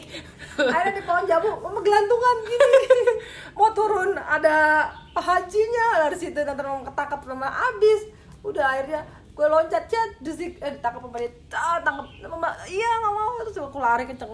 [0.51, 2.35] akhirnya di pohon jambu mama gelantungan.
[2.47, 2.67] Gini
[3.57, 6.07] mau turun ada hajinya.
[6.07, 8.07] Dari situ nanti mau ketangkap sama abis
[8.41, 10.55] udah akhirnya gue loncat cat desik.
[10.63, 11.31] Eh ditangkap sama dia.
[11.51, 13.31] Ah, tangkap mama iya nggak mau.
[13.43, 14.31] Terus aku lari kenceng.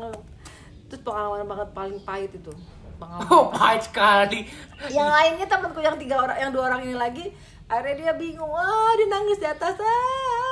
[0.90, 2.54] Terus pengalaman banget paling pahit itu.
[3.02, 3.30] Pengalaman.
[3.34, 4.46] Oh, pahit sekali.
[4.94, 7.26] yang lainnya temanku yang tiga orang yang dua orang ini lagi.
[7.66, 8.54] Akhirnya dia bingung.
[8.54, 9.74] Ah dia nangis di atas.
[9.82, 10.47] Ah,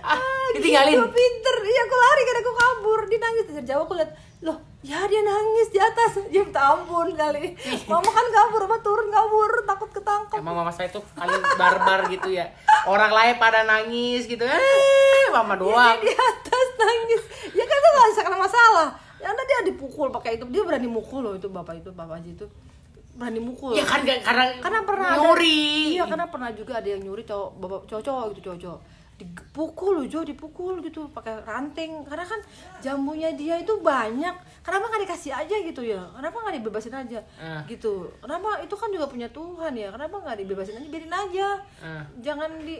[0.00, 0.18] ah
[0.52, 0.94] ditinggalin?
[0.94, 1.56] gitu, pinter.
[1.60, 3.00] Iya aku lari kan aku kabur.
[3.06, 3.82] Dia nangis dari jauh.
[3.82, 6.12] Aku lihat loh ya dia nangis di atas.
[6.30, 7.54] Dia minta ampun kali.
[7.90, 9.50] Mama kan kabur mama turun kabur.
[9.64, 10.36] Takut ketangkep.
[10.36, 12.46] Emang mama saya tuh paling barbar gitu ya.
[12.84, 14.42] Orang lain pada nangis gitu.
[14.42, 15.96] Eh, mama Ya, doang.
[15.98, 17.22] dia di atas nangis.
[17.52, 18.88] Ya kan itu nggak bisa kena masalah.
[19.18, 20.46] Ya karena dia dipukul pakai itu.
[20.46, 22.46] Dia berani mukul loh itu bapak itu bapak Haji itu.
[23.12, 23.74] Berani mukul.
[23.74, 25.92] Ya kan karena karena pernah ada- nyuri.
[25.92, 28.80] iya karena pernah juga ada yang nyuri cowok bapak cowok cowok gitu cowok cowok
[29.18, 32.06] dipukul loh Jo dipukul gitu pakai ranting.
[32.06, 32.40] Karena kan
[32.78, 34.34] jambunya dia itu banyak.
[34.62, 35.98] Kenapa nggak dikasih aja gitu ya?
[36.14, 37.66] Kenapa nggak dibebasin aja Ah.
[37.66, 38.14] gitu?
[38.22, 38.62] Kenapa?
[38.62, 39.90] Itu kan juga punya Tuhan ya.
[39.90, 40.88] Kenapa nggak dibebasin aja?
[40.88, 41.48] Biarin aja.
[41.82, 42.04] Ah.
[42.22, 42.78] jangan di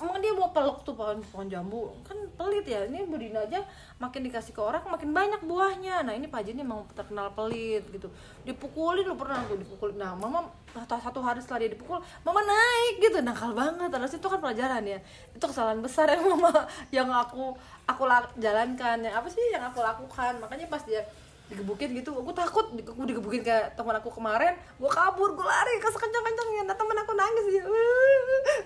[0.00, 1.92] emang dia mau peluk tuh pohon pohon jambu.
[2.04, 2.88] Kan pelit ya.
[2.88, 3.60] Ini Budina aja
[4.00, 6.02] makin dikasih ke orang makin banyak buahnya.
[6.04, 8.08] Nah ini Pak ini emang terkenal pelit gitu.
[8.48, 10.00] Dipukulin lu pernah tuh dipukulin.
[10.00, 13.20] Nah mama satu hari setelah dia dipukul mama naik gitu.
[13.20, 13.88] Nakal banget.
[13.92, 14.98] Terus itu kan pelajaran ya.
[15.36, 17.52] Itu kesalahan besar yang mama yang aku
[17.84, 19.04] aku la- jalankan.
[19.04, 20.40] Yang apa sih yang aku lakukan?
[20.40, 21.04] Makanya pas dia
[21.52, 22.72] digebukin gitu aku takut.
[22.72, 24.56] Aku digebukin kayak teman aku kemarin.
[24.80, 25.76] Gue kabur gue lari.
[25.76, 27.44] Ke sekencang kencangnya nah teman aku nangis.
[27.52, 27.64] Dia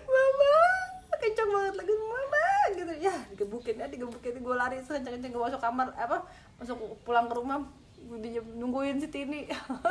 [0.07, 2.93] mama kencang banget lagi mama gitu.
[2.99, 6.25] Ya digebukin ya digebukin gue lari sekencang kencang gue masuk kamar apa
[6.57, 7.63] masuk pulang ke rumah
[7.97, 8.19] gue
[8.55, 9.47] nungguin si Tini.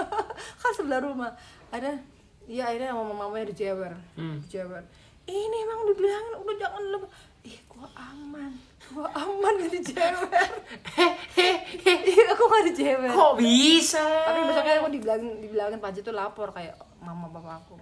[0.62, 1.31] Kan sebelah rumah.
[1.69, 1.97] Ada
[2.43, 4.43] iya akhirnya sama mamanya dijewer Hmm.
[4.43, 4.83] dijewer
[5.23, 7.09] ini emang dibilangin udah jangan lebih
[7.43, 8.51] ih gua aman.
[8.91, 10.12] Gua aman gak dijewer
[11.39, 14.03] iya aku gak dijewer Kok bisa?
[14.03, 17.79] tapi besoknya aku dibilangin dibilangin Haji tuh lapor kayak mama bapak aku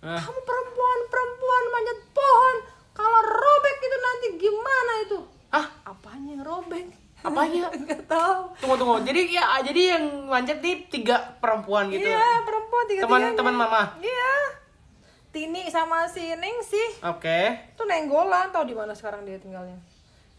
[0.00, 0.16] Ah.
[0.18, 2.56] kamu perempuan perempuan manjat pohon
[2.90, 5.18] kalau robek itu nanti gimana itu
[5.50, 6.86] Ah, apanya yang robek
[7.20, 7.68] Apanya?
[7.84, 8.96] nggak tahu tunggu tunggu.
[9.04, 12.00] Jadi ya jadi yang manjat nih tiga perempuan gitu.
[12.02, 13.82] iya perempuan tiga Teman-teman mama.
[14.00, 14.56] iya
[15.28, 17.70] Tini sama si Ning sih Oke.
[17.76, 19.76] tuh nenggolan tau di mana sekarang dia tinggalnya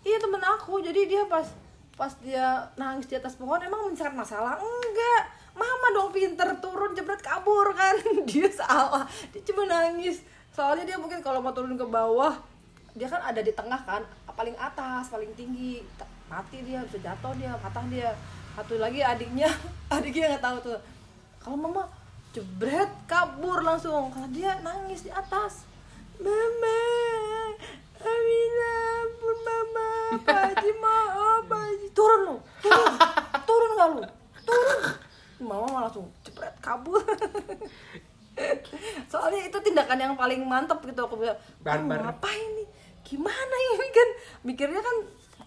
[0.02, 1.46] iya temen aku jadi dia pas
[1.94, 2.44] pas dia
[2.76, 5.22] nangis di atas pohon emang mencari masalah enggak
[5.62, 7.94] mama dong pinter turun jebret kabur kan.
[8.30, 9.06] Dia salah.
[9.30, 10.26] Dia cuma nangis.
[10.52, 12.36] Soalnya dia mungkin kalau mau turun ke bawah
[12.92, 14.04] dia kan ada di tengah kan
[14.36, 15.80] paling atas paling tinggi.
[16.28, 18.12] Mati dia bisa jatuh dia patah dia.
[18.58, 19.48] Satu lagi adiknya
[19.96, 20.80] adiknya nggak tahu tuh.
[21.40, 21.88] Kalau mama
[22.36, 24.12] jebret kabur langsung.
[24.12, 25.72] Kalau dia nangis di atas
[26.22, 26.82] mama
[28.02, 29.88] Amina ampun mama
[30.22, 32.94] Pak Haji maaf Pak Haji turun lu turun
[33.46, 34.02] turun nggak lu
[34.46, 34.80] turun
[35.42, 37.02] mama malah langsung jebret kabur
[39.92, 41.36] tindakan yang paling mantep gitu aku bilang.
[41.68, 42.68] "Ah, ngapain nih?
[43.04, 44.10] Gimana ini kan
[44.48, 44.96] mikirnya kan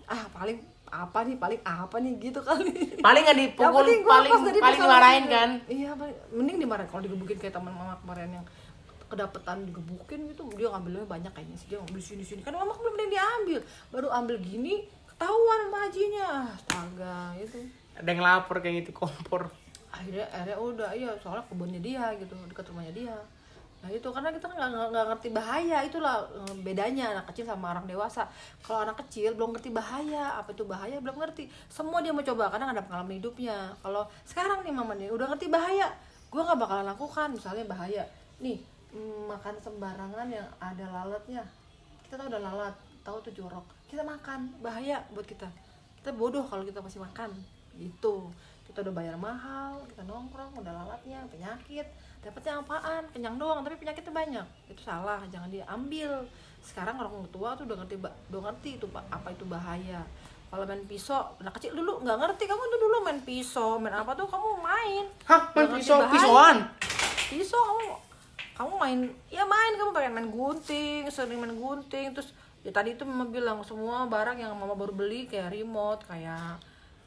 [0.05, 1.37] ah paling apa nih?
[1.41, 2.13] Paling apa nih?
[2.21, 3.01] Gitu kali.
[3.01, 5.51] Paling nggak dipukul, gua paling paling masalah dimarahin kan.
[5.67, 6.89] iya paling mending dimarahin.
[6.93, 8.47] Kalau digebukin kayak teman mama kemarin yang
[9.05, 11.67] kedapetan digebukin gitu dia ngambilnya banyak kayaknya sih.
[11.73, 12.41] Dia ngambil sini sini.
[12.45, 13.59] Kan mama belum ada yang diambil.
[13.89, 16.29] Baru ambil gini ketahuan sama hajinya.
[16.53, 17.59] Astaga itu
[17.95, 19.49] Ada yang lapor kayak gitu kompor.
[19.95, 23.15] akhirnya akhirnya udah iya soalnya kebunnya dia gitu dekat rumahnya dia
[23.85, 27.77] nah itu karena kita nggak nggak- nggak ngerti bahaya itulah eh, bedanya anak kecil sama
[27.77, 28.25] orang dewasa.
[28.65, 31.45] Kalau anak kecil belum ngerti bahaya apa itu bahaya belum ngerti.
[31.69, 33.77] Semua dia mau coba karena ada pengalaman hidupnya.
[33.85, 35.93] Kalau sekarang nih mama nih udah ngerti bahaya
[36.33, 37.29] gue nggak bakalan lakukan.
[37.37, 38.09] Misalnya bahaya
[38.41, 38.57] nih
[38.97, 41.45] mm, makan sembarangan yang ada lalatnya.
[42.09, 43.69] Kita tahu ada lalat tahu tuh jorok.
[43.85, 45.45] Kita makan bahaya buat kita.
[46.01, 47.37] Kita bodoh kalau kita masih makan.
[47.77, 48.33] Gitu.
[48.65, 51.87] Kita udah bayar mahal kita nongkrong udah lalatnya penyakit
[52.25, 53.05] dapetnya apaan?
[53.13, 54.47] Kenyang doang tapi penyakitnya banyak.
[54.73, 56.25] Itu salah jangan diambil.
[56.65, 60.01] Sekarang orang tua tuh udah ngerti udah ngerti itu Pak, apa itu bahaya.
[60.49, 62.45] Kalau main pisau anak kecil dulu nggak ngerti.
[62.49, 64.25] Kamu tuh dulu main pisau main apa tuh?
[64.25, 65.05] Kamu main.
[65.29, 66.01] Hah, main pisau?
[66.01, 66.13] bahaya.
[66.17, 66.57] pisauan.
[67.29, 67.85] pisau kamu
[68.55, 69.73] kamu main ya main.
[69.77, 72.17] Kamu pengen main gunting sering main gunting.
[72.17, 72.33] Terus
[72.65, 76.57] ya tadi itu mama bilang semua barang yang mama baru beli kayak remote kayak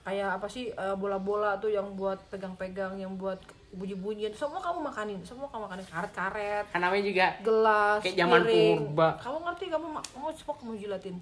[0.05, 3.41] kayak apa sih eh, bola-bola tuh yang buat pegang-pegang yang buat
[3.77, 4.33] bunyi-bunyian.
[4.33, 5.85] Semua kamu makanin semua kamu makanin.
[5.85, 6.65] Karet-karet.
[6.73, 8.77] Kan namanya juga gelas Kayak zaman piring.
[8.91, 9.09] purba.
[9.21, 11.15] kamu ngerti kamu ma- kamu semua kamu jilatin.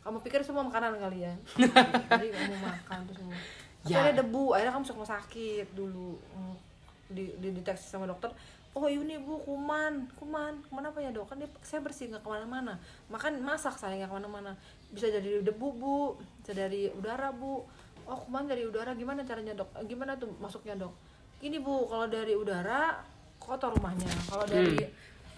[0.00, 1.34] Kamu pikir semua makanan kali ya.
[2.10, 3.36] Jadi kamu makan tuh semua.
[3.86, 4.04] Ya.
[4.04, 6.16] ada debu akhirnya kamu rumah sakit dulu.
[6.32, 6.56] Hmm,
[7.12, 8.32] di, dideteksi sama dokter.
[8.72, 10.08] Oh ini bu kuman.
[10.16, 10.64] Kuman.
[10.68, 11.28] Kuman apa ya dok?
[11.28, 12.76] Kan dia, saya bersih nggak ke mana-mana.
[13.08, 14.52] Makan masak saya nggak ke mana-mana.
[14.92, 16.16] Bisa dari debu bu.
[16.40, 17.64] Bisa dari udara bu.
[18.08, 18.92] Oh kuman dari udara.
[18.96, 19.68] Gimana caranya dok?
[19.76, 20.92] Eh, gimana tuh masuknya dok
[21.38, 22.98] ini bu kalau dari udara
[23.38, 24.10] kotor rumahnya.
[24.26, 24.82] Kalau dari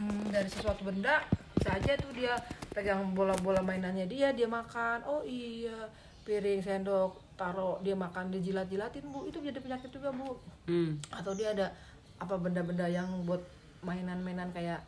[0.01, 1.21] hmm, dari sesuatu benda
[1.61, 2.33] bisa aja tuh dia
[2.73, 5.05] pegang bola-bola mainannya dia dia makan.
[5.05, 5.89] Oh iya
[6.25, 9.29] piring sendok taruh dia makan dijilat-jilatin bu.
[9.29, 10.37] Itu jadi penyakit juga bu.
[10.71, 11.03] Hmm.
[11.11, 11.75] atau dia ada
[12.21, 13.43] apa benda-benda yang buat
[13.83, 14.79] mainan-mainan kayak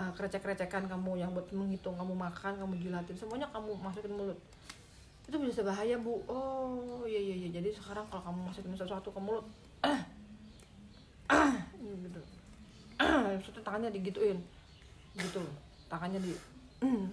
[0.00, 3.16] uh, krecek-krecekan kamu yang buat menghitung kamu makan kamu jilatin.
[3.16, 4.36] Semuanya kamu masukin mulut.
[5.24, 6.20] Itu bisa bahaya bu.
[6.28, 7.48] Oh iya iya iya.
[7.48, 9.46] Jadi sekarang kalau kamu masukin sesuatu ke mulut
[11.80, 12.20] gitu.
[13.00, 14.38] Maksudnya tangannya digituin.
[15.16, 15.42] Gitu
[15.92, 16.32] tangannya di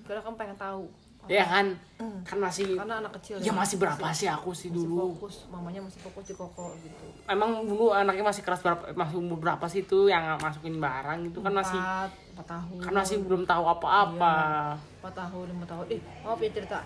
[0.07, 0.87] karena kamu pengen tahu.
[1.27, 1.75] Ya kan,
[2.23, 5.19] kan masih karena anak kecil ya masih berapa sih aku sih masih dulu.
[5.19, 5.45] fokus.
[5.51, 7.05] Mamanya masih fokus di koko gitu.
[7.27, 11.37] Emang dulu anaknya masih keras berapa masih umur berapa sih itu yang masukin barang itu
[11.43, 12.79] kan masih empat empat tahun.
[12.81, 14.37] Kan masih belum tahu apa-apa.
[14.79, 15.85] empat tahun lima tahun.
[15.91, 16.79] Eh maaf ya cerita.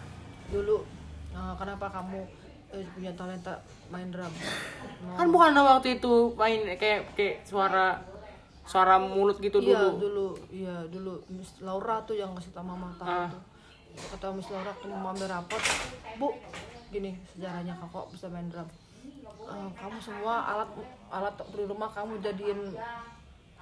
[0.49, 0.75] Dulu
[1.31, 2.19] eh, kenapa kamu
[2.73, 3.53] eh, punya talenta
[3.87, 4.29] main drum.
[5.03, 8.01] Mau- Kan bukan waktu itu main kayak kayak suara
[8.63, 9.89] suara mulut gitu iya dulu.
[9.99, 10.27] dulu.
[10.49, 11.13] Iya dulu.
[11.29, 13.29] Miss Laura tuh yang ngasih tau mama tahu Ah.
[13.29, 13.41] tuh.
[14.09, 15.61] Kata Miss Laura ke mama ambil rapot.
[16.17, 16.33] Bu
[16.89, 18.65] gini sejarahnya kakak bisa main drum.
[19.43, 20.69] Eh, kamu semua alat
[21.09, 22.73] alat di rumah kamu jadiin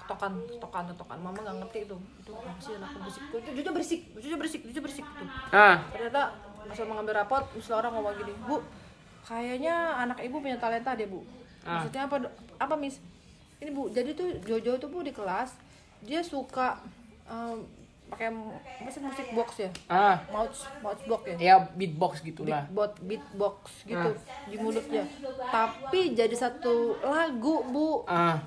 [0.01, 1.97] tokan tokan tokan mama nggak ngerti itu.
[2.17, 3.23] Itu apa sih anak berisik?
[3.49, 5.25] Jujur berisik jujur berisik jujur berisik gitu.
[5.49, 5.81] Ah.
[5.89, 6.21] Ternyata
[6.61, 8.61] pas mau ngambil rapot Miss Laura ngomong gini bu
[9.25, 11.21] kayaknya anak ibu punya talenta deh bu.
[11.61, 11.85] Ah.
[11.85, 12.15] maksudnya apa
[12.57, 12.97] apa Miss?
[13.61, 15.53] Ini bu jadi tuh Jojo tuh bu di kelas
[16.01, 16.81] dia suka
[17.29, 17.61] em,
[18.09, 19.69] pakai apa sih musik box ya?
[19.85, 20.17] Ah.
[20.33, 21.37] Mouse mouse box ya?
[21.37, 22.65] Ya beatbox gitulah.
[22.73, 24.09] Beat beatbox gitu
[24.49, 25.05] di mulutnya.
[25.47, 28.03] Tapi jadi satu lagu bu.
[28.09, 28.41] Ah.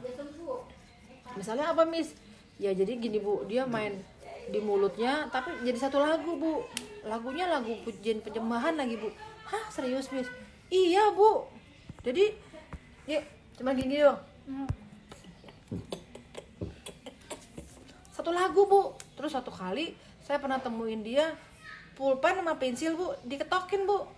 [1.38, 2.12] Misalnya apa Miss?
[2.58, 4.02] Ya jadi gini bu dia main
[4.44, 6.66] di mulutnya tapi jadi satu lagu bu.
[7.06, 9.08] Lagunya lagu pujian penyembahan lagi bu.
[9.46, 10.26] Hah serius Miss
[10.74, 11.46] iya bu.
[12.02, 12.34] Jadi
[13.06, 13.22] ya
[13.54, 14.18] cuma gini dong
[18.24, 18.96] satu lagu bu.
[19.14, 19.92] Terus satu kali
[20.24, 21.36] saya pernah temuin dia
[21.92, 23.12] pulpen sama pensil bu.
[23.28, 24.08] Diketokin bu.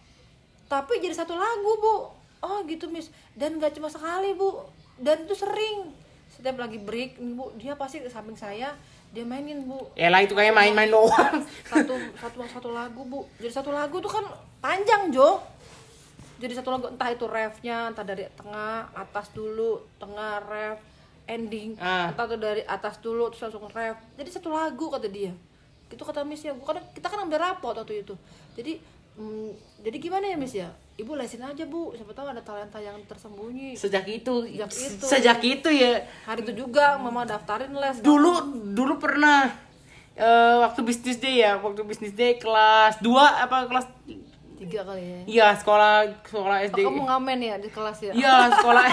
[0.70, 1.96] Tapi jadi satu lagu bu.
[2.46, 3.10] Oh gitu miss.
[3.34, 4.62] Dan gak cuma sekali bu.
[5.02, 5.90] Dan itu sering.
[6.30, 8.78] Setiap lagi break bu dia pasti ke samping saya
[9.10, 9.90] dia mainin bu.
[9.98, 11.42] Ya lah itu kayak main-main doang.
[11.70, 13.26] satu satu satu lagu bu.
[13.42, 14.22] Jadi satu lagu tuh kan
[14.62, 15.42] panjang Jo
[16.36, 20.78] jadi satu lagu entah itu refnya entah dari tengah atas dulu tengah ref
[21.26, 22.12] ending Ah.
[22.14, 23.98] entah tuh dari atas dulu terus langsung ref.
[24.14, 25.34] Jadi satu lagu kata dia.
[25.90, 26.54] Itu kata Miss ya.
[26.54, 28.14] Karena kita kan ambil rapot waktu itu.
[28.54, 28.78] Jadi
[29.18, 29.50] mm,
[29.82, 30.70] jadi gimana ya Miss ya?
[30.96, 31.98] Ibu lesin aja bu.
[31.98, 33.74] Siapa tahu ada talenta yang tersembunyi.
[33.74, 34.46] Sejak itu.
[34.46, 35.04] Sejak itu.
[35.04, 36.06] sejak itu ya.
[36.30, 37.98] Hari itu juga mama daftarin les.
[37.98, 39.50] Dulu dulu pernah
[40.14, 41.58] eh, waktu bisnis day ya.
[41.58, 43.86] Waktu bisnis day kelas 2 apa kelas
[44.56, 45.18] tiga kali ya.
[45.26, 45.92] Iya sekolah
[46.22, 48.12] sekolah Oh, SD kamu ngamen ya di kelas ya?
[48.12, 48.84] Iya sekolah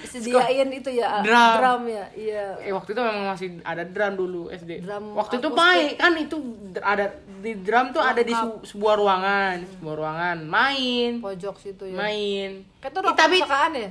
[0.00, 1.86] disediain itu ya Drum.
[1.86, 2.58] ya iya.
[2.58, 6.36] Eh waktu itu memang masih ada drum dulu SD Drum waktu itu main kan itu
[6.76, 7.06] ada
[7.38, 10.36] di drum tuh ada di su- sebuah ruangan sebuah ruangan.
[10.42, 11.10] Main.
[11.18, 11.94] Pojok situ ya.
[11.94, 12.66] Main.
[12.78, 13.90] Kayak itu Eh, tapi perpustakaan ya?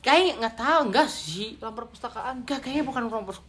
[0.00, 1.48] Kayak nggak tahu enggak sih.
[1.56, 2.34] Ruang perpustakaan.
[2.40, 3.40] Enggak kayaknya bukan ruang pos-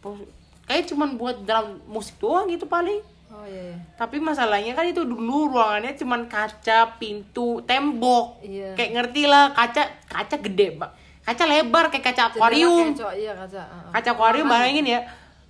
[0.64, 3.02] kayak cuman buat drum musik doang gitu paling
[3.36, 3.78] oh iya, iya.
[3.94, 8.40] Tapi masalahnya kan itu dulu ruangannya cuman kaca, pintu, tembok.
[8.40, 8.72] Iya.
[8.74, 10.92] Kayak ngerti lah, kaca kaca gede, Pak.
[11.26, 12.96] Kaca lebar kayak kaca akuarium.
[12.96, 13.92] Kecoa, iya kaca ah.
[13.92, 15.00] Kaca akuarium bayangin ya.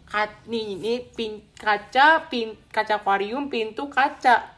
[0.06, 4.56] Ka nih ini pin kaca, pin kaca akuarium, pintu kaca.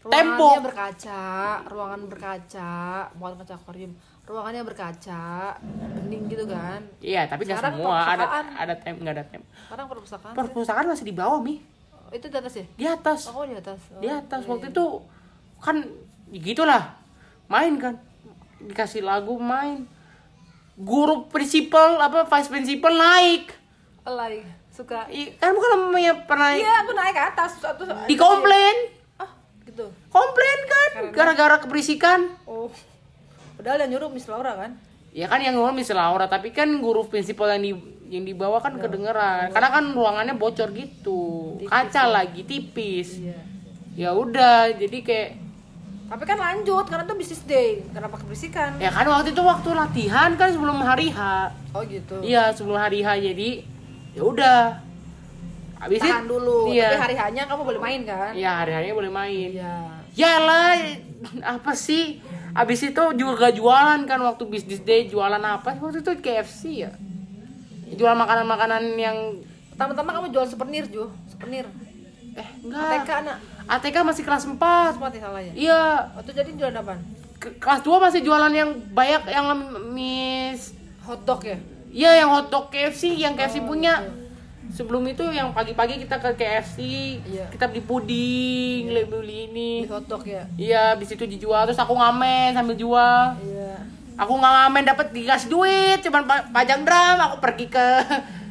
[0.00, 0.56] Ruangannya Tembok.
[0.68, 1.22] berkaca
[1.64, 2.72] ruangan berkaca
[3.16, 3.92] bukan kaca akuarium
[4.24, 5.56] ruangannya berkaca
[5.96, 9.40] bening gitu kan Iya, tapi nggak Sekarang semua ada ada tem nggak ada tem.
[9.64, 11.56] sekarang perpustakaan Perpustakaan masih di bawah, Mi.
[12.14, 12.64] Itu di atas ya?
[12.78, 13.20] Di atas.
[13.26, 13.80] oh di atas.
[13.90, 14.46] Oh, di atas.
[14.46, 14.74] iya, waktu iya.
[14.78, 14.86] itu
[15.58, 15.76] kan
[16.30, 16.82] gitulah.
[17.50, 17.98] Main kan.
[18.62, 19.90] Dikasih lagu main.
[20.78, 23.50] Guru prinsipal apa vice principal naik.
[24.06, 25.10] Alay, suka.
[25.10, 27.50] I- kan bukan namanya pernah iya aku naik ke atas.
[27.58, 28.94] Satu dikomplain.
[29.18, 29.30] Ah
[29.66, 29.90] gitu.
[30.06, 30.90] Komplain kan.
[31.10, 32.30] Gara-gara keberisikan.
[32.46, 32.70] Oh.
[33.58, 34.78] Padahal yang nyuruh Miss Laura kan?
[35.14, 36.26] Ya kan yang ngomong misalnya Laura.
[36.26, 37.72] Tapi kan guru prinsipal yang di
[38.06, 43.38] yang dibawa kan kedengeran karena kan ruangannya bocor gitu kaca lagi tipis iya
[43.94, 45.30] ya udah jadi kayak
[46.04, 50.30] tapi kan lanjut karena itu bisnis day kenapa keberisikan ya kan waktu itu waktu latihan
[50.34, 51.20] kan sebelum hari H
[51.72, 53.50] oh gitu Iya sebelum hari H jadi
[54.12, 54.62] ya udah.
[55.74, 56.86] Habis tahan itu- dulu Iya.
[56.88, 59.48] tapi hari hanya kamu boleh main kan Iya hari-harinya boleh main.
[59.50, 59.74] iya
[60.14, 60.78] Ya lah
[61.42, 62.22] apa sih?
[62.52, 65.74] Habis itu juga gak jualan kan waktu bisnis day jualan apa?
[65.74, 66.92] Waktu itu KFC ya.
[67.94, 69.16] Jual makanan-makanan yang
[69.70, 71.66] pertama-tama kamu jual souvenir Jo souvenir
[72.32, 73.06] eh enggak.
[73.16, 74.58] anak ATK masih kelas 4.
[74.92, 76.94] sempat ya salah ya Iya, waktu jadi jualan apa
[77.36, 79.46] ke- kelas 2 masih jualan yang banyak yang
[79.88, 84.02] Miss hotdog ya Iya yang hotdog KFC yang KFC punya.
[84.66, 86.78] Sebelum itu yang pagi-pagi kita ke KFC,
[87.22, 87.46] Iya.
[87.48, 89.70] kita beli puding, beli beli ini.
[89.78, 93.38] di hotdog ya Iya, habis itu dijual terus aku ngamen sambil jual.
[93.40, 93.78] iya
[94.14, 97.86] Aku nggak ngamen dapat dikasih duit, cuman pa- pajang drum, aku pergi ke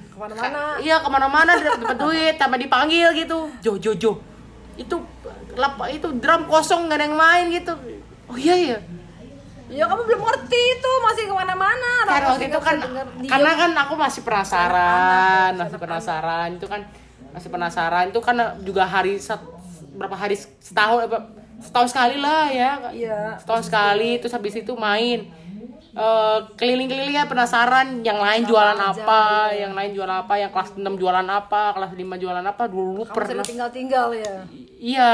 [0.06, 3.48] ke mana-mana Iya, ke mana-mana dapat duit, tambah dipanggil gitu.
[3.62, 4.12] Jo Jo Jo.
[4.76, 5.00] Itu
[5.54, 7.74] lap itu drum kosong nggak ada yang main gitu.
[8.26, 8.80] Oh iya ya.
[9.70, 12.78] ya kamu belum ngerti itu masih ke mana-mana Karena waktu itu kan
[13.26, 16.82] karena kan aku masih penasaran, masih penasaran itu kan
[17.34, 19.42] masih penasaran itu kan juga hari sat-
[19.94, 21.10] berapa hari setahun
[21.58, 22.72] setahun sekali lah ya.
[22.92, 23.20] Iya.
[23.42, 25.26] Setahun sekali terus habis itu main
[25.94, 30.74] eh, keliling-keliling ya penasaran yang lain jualan aja, apa, yang lain jualan apa, yang kelas
[30.74, 34.36] 6 jualan apa, kelas 5 jualan apa dulu kamu pernah tinggal-tinggal ya?
[34.84, 35.14] Iya.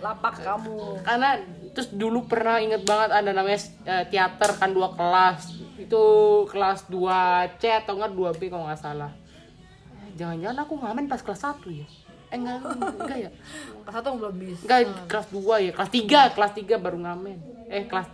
[0.00, 1.04] Lapak kamu.
[1.04, 1.36] Karena
[1.76, 5.60] terus dulu pernah inget banget ada namanya eh, teater kan dua kelas.
[5.76, 6.02] Itu
[6.48, 9.12] kelas 2 C atau enggak 2 B kalau nggak salah.
[10.16, 11.86] Jangan-jangan aku ngamen pas kelas 1 ya?
[12.30, 12.56] Eh enggak
[12.96, 13.30] enggak ya?
[13.84, 17.38] Kelas satu belum bisa enggak kelas 2 ya kelas 3 kelas 3 baru ngamen.
[17.68, 18.08] Eh kelas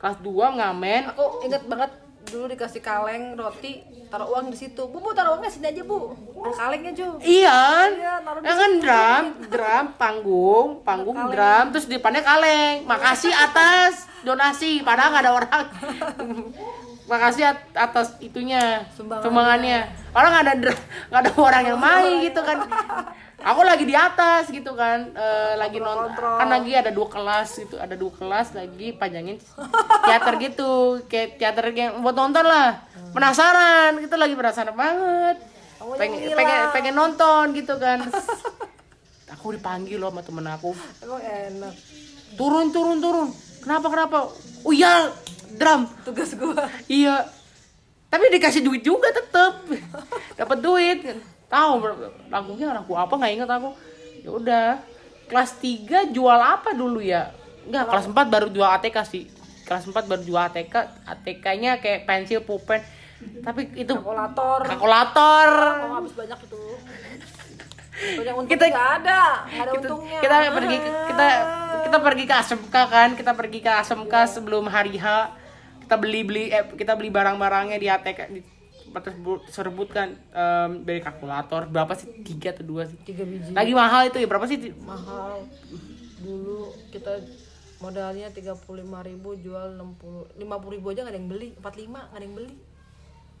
[0.00, 1.90] kelas 2 ngamen aku inget banget
[2.26, 6.16] dulu dikasih kaleng roti taruh uang di situ bu bu taruh uangnya sini aja bu
[6.40, 7.60] ada kalengnya Jo Iya,
[7.90, 12.82] Iya, di ya kan drum, drum, panggung, panggung, drum, terus di depannya kaleng.
[12.84, 15.64] Makasih atas donasi, padahal nggak ada orang.
[17.10, 19.92] Makasih at- atas itunya, Sumbangannya.
[20.10, 20.72] Padahal nggak ada
[21.10, 22.58] nggak ada orang yang main gitu kan.
[23.40, 26.36] Aku lagi di atas gitu kan, eh, lagi nonton.
[26.36, 29.40] Kan lagi ada dua kelas itu, ada dua kelas lagi panjangin
[30.04, 32.84] teater gitu, kayak teater yang buat nonton lah.
[33.16, 35.36] Penasaran, gitu lagi penasaran banget.
[35.96, 38.04] Pengen, pengen pengen nonton gitu kan.
[39.40, 40.76] Aku dipanggil loh sama temen aku.
[41.00, 41.74] Emang enak.
[42.36, 43.28] Turun turun turun.
[43.64, 44.18] Kenapa kenapa?
[44.62, 45.08] Oh iya
[45.56, 45.88] drum.
[46.04, 46.68] Tugas gua.
[46.84, 47.24] Iya.
[48.12, 49.80] Tapi dikasih duit juga tetep.
[50.36, 50.98] Dapat duit
[51.50, 51.72] tahu
[52.30, 53.70] lagunya lagu apa nggak inget aku.
[54.22, 54.66] Ya udah
[55.26, 57.34] kelas 3 jual apa dulu ya?
[57.66, 59.24] Enggak, kelas 4 baru jual ATK sih.
[59.66, 62.80] Kelas 4 baru jual ATK ATK-nya kayak pensil pulpen.
[63.44, 64.64] Tapi itu kalkulator.
[64.64, 65.48] kalkulator.
[65.84, 66.60] Oh habis banyak itu.
[68.00, 70.18] Banyak untung Kita- nggak ada nggak ada kita, untungnya.
[70.24, 71.26] kita pergi ke- kita
[71.80, 75.06] kita pergi ke ASMK kan kita pergi ke ASMK sebelum hari H.
[75.84, 78.40] Kita beli beli eh, kita beli barang-barangnya di ATK di
[78.90, 82.10] tempat tersebut tersebut kan em, dari kalkulator berapa sih?
[82.26, 82.98] Tiga atau dua sih?
[83.06, 83.54] Tiga biji.
[83.54, 84.58] Lagi mahal itu ya berapa sih?
[84.82, 85.46] Mahal.
[86.18, 87.22] Dulu kita
[87.78, 91.30] modalnya tiga puluh lima ribu jual enam puluh lima puluh ribu aja nggak ada yang
[91.30, 91.48] beli.
[91.54, 92.54] empat lima nggak ada yang beli.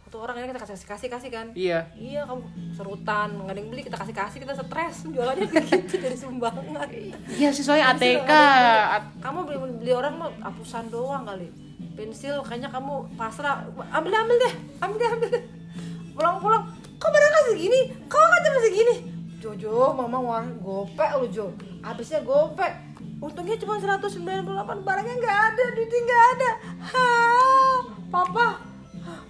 [0.00, 1.46] Satu orang ini kita kasih kasih kasih kan.
[1.58, 1.78] Iya.
[1.98, 2.40] Iya kamu
[2.72, 4.96] serutan nggak ada yang beli kita kasih kasih kita stres.
[5.04, 6.86] Jualannya gitu dari sumbangan.
[7.26, 12.68] Iya sih soalnya ATK At- kamu beli beli orang mah hapusan doang kali pensil kayaknya
[12.70, 13.66] kamu pasrah.
[13.90, 15.42] Ambil ambil deh ambil deh ambil deh.
[16.14, 16.64] Pulang pulang.
[17.00, 17.80] Kok barangnya segini?
[18.06, 18.96] Kok nggak cuma segini.
[19.40, 21.46] Jojo mama mau gopek lu Jo.
[21.80, 22.72] Habisnya gopek.
[23.20, 24.20] Untungnya cuma 198
[24.84, 26.50] barangnya nggak ada duitnya nggak ada.
[26.92, 27.08] Ha
[28.10, 28.46] papa.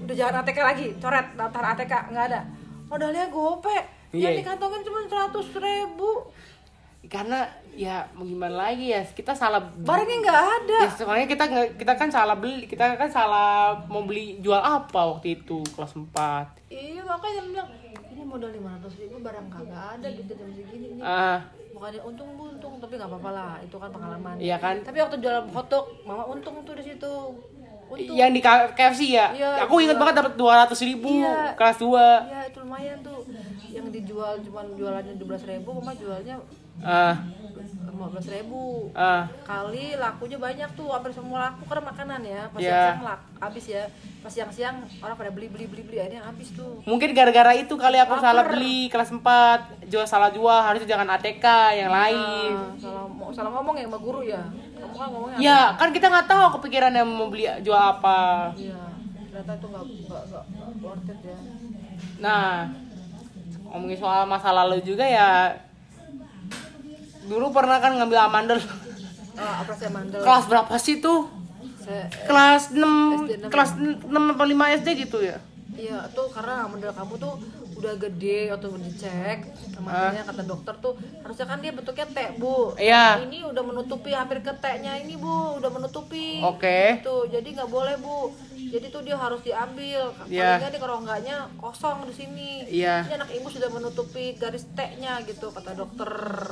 [0.03, 0.87] Udah jangan ATK lagi.
[0.99, 2.41] Coret daftar ATK nggak ada.
[2.91, 3.85] Modalnya gopek.
[4.11, 4.39] Yang Iya.
[4.43, 6.11] dikantongin cuma 100 ribu
[7.03, 11.93] karena ya mau gimana lagi ya kita salah barangnya nggak ada ya soalnya kita kita
[11.97, 17.01] kan salah beli kita kan salah mau beli jual apa waktu itu kelas 4 Iya
[17.03, 17.69] makanya dia bilang
[18.13, 21.41] ini modal 500 ribu barang kagak ada gitu jam segini ah
[21.73, 24.37] Bukannya untung bu untung tapi nggak apa-apa lah itu kan pengalaman.
[24.37, 24.85] Iya kan?
[24.85, 27.13] Tapi waktu jualan hotdog mama untung tuh di situ.
[27.89, 28.15] Untung.
[28.15, 31.59] yang di KFC ya Iya, aku inget banget dapat dua ratus ribu Iya.
[31.59, 33.19] kelas 2 Iya itu lumayan tuh.
[33.67, 36.37] Yang dijual cuman jualannya 12 ribu mama jualnya
[36.83, 37.17] ah
[38.01, 38.89] 15 ribu.
[38.91, 42.43] ah kali lakunya banyak tuh hampir semua laku karena makanan ya.
[42.49, 42.67] Pas Iya.
[42.67, 43.85] siang-siang lak habis ya.
[44.21, 46.81] Pas siang-siang orang pada beli beli beli beli akhirnya habis tuh.
[46.83, 48.25] Mungkin gara-gara itu kali aku Lapar.
[48.25, 49.21] salah beli kelas 4
[49.87, 50.59] jual salah jual.
[50.59, 51.45] Harusnya jangan ATK
[51.77, 52.51] yang lain.
[52.51, 54.43] Nah, salah mau salah ngomong ya sama guru ya.
[54.75, 58.49] Kamu kan ngomongnya ya kan kita nggak tahu kepikiran yang mau beli jual apa.
[58.57, 58.81] Iya,
[59.29, 59.85] ternyata itu nggak
[60.81, 61.39] worth it ya.
[62.17, 62.65] nah
[63.67, 65.53] ngomongin soal masa lalu juga ya
[67.31, 68.59] dulu pernah kan ngambil amandel
[69.33, 70.21] Ah, operasi mandel.
[70.21, 71.31] kelas berapa sih tuh
[71.81, 72.77] Saya, kelas 6
[73.25, 73.49] SD enam.
[73.49, 75.39] kelas 6 atau 5 SD gitu ya
[75.73, 77.41] iya tuh karena mandel kamu tuh
[77.73, 79.39] udah gede waktu dicek
[79.81, 80.93] makanya kata dokter tuh
[81.25, 82.77] harusnya kan dia bentuknya T bu.
[82.77, 83.25] Iya.
[83.25, 86.45] Ini udah menutupi hampir ke T-nya ini bu, udah menutupi.
[86.45, 87.01] Oke.
[87.01, 88.37] Tuh jadi nggak boleh bu.
[88.53, 90.13] Jadi tuh dia harus diambil.
[90.29, 90.45] Iya.
[90.45, 92.51] Paling nggak di kerongganya kosong di sini.
[92.69, 93.09] Iya.
[93.09, 96.11] Ini anak ibu sudah menutupi garis T-nya gitu kata dokter.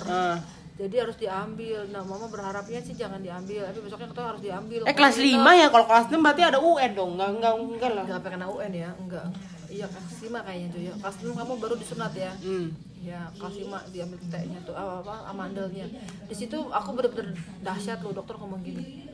[0.09, 0.41] Ah.
[0.79, 1.91] Jadi harus diambil.
[1.91, 4.81] Nah mama berharapnya sih jangan diambil tapi besoknya kita harus diambil.
[4.87, 5.67] Eh kelas 5 ya?
[5.75, 7.11] kalau kelas 6 berarti ada UN dong.
[7.19, 8.05] Enggak enggak enggak lah.
[8.07, 8.91] Nggak sampai kena UN ya?
[8.95, 9.27] Enggak
[9.69, 10.95] iya kelas 5 kayaknya cuy ya.
[11.03, 12.33] Kelas 6 kamu baru disunat ya?
[12.39, 12.69] Hmm.
[12.99, 15.87] ya kelas 5 diambil T-nya tuh apa, apa amandelnya.
[16.27, 19.07] Di situ aku bener-bener dahsyat loh dokter ngomong gini.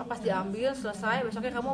[0.00, 1.72] Pas diambil selesai besoknya kamu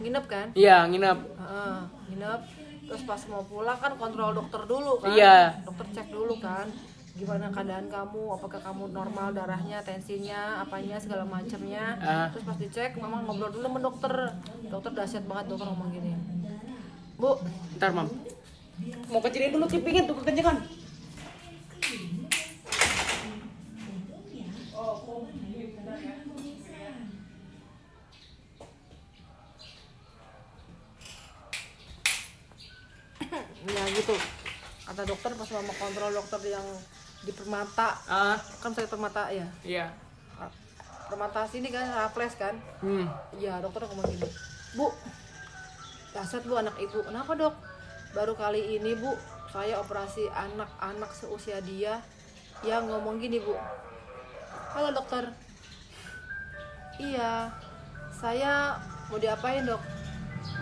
[0.00, 0.46] nginep kan?
[0.52, 1.18] Iya nginep.
[1.40, 1.76] Heeh,
[2.12, 2.40] nginep.
[2.84, 5.12] Terus pas mau pulang kan kontrol dokter dulu kan?
[5.12, 5.64] Iya.
[5.64, 6.68] dokter cek dulu kan
[7.14, 8.22] gimana keadaan kamu?
[8.34, 11.94] Apakah kamu normal darahnya tensinya apanya segala macamnya?
[12.02, 12.26] Ah.
[12.34, 14.12] terus pas dicek mama ngobrol dulu sama dokter.
[14.66, 16.12] Dokter dahsyat banget dokter ngomong gini.
[17.14, 17.38] Bu
[17.78, 18.10] ntar mam.
[19.06, 20.58] mau kecilin dulu kipingin tuh kekencengan.
[33.64, 34.14] Ya gitu.
[34.84, 36.66] Kata dokter pas mama kontrol dokter yang
[37.24, 37.96] di permata.
[38.04, 38.36] Ah.
[38.60, 39.48] Kan saya permata ya?
[39.64, 39.86] Iya.
[41.08, 42.56] Permata sini kan raples kan?
[42.80, 43.08] Hmm.
[43.36, 44.24] Iya dokter ngomong gini
[44.72, 44.88] Bu
[46.16, 47.02] Dasar bu anak ibu.
[47.04, 47.54] Kenapa dok?
[48.14, 49.12] Baru kali ini bu
[49.52, 52.00] saya operasi anak-anak seusia dia.
[52.64, 53.52] Yang ngomong gini bu.
[54.72, 55.28] Halo dokter.
[56.96, 57.52] Iya
[58.14, 58.80] saya
[59.12, 59.82] mau diapain dok?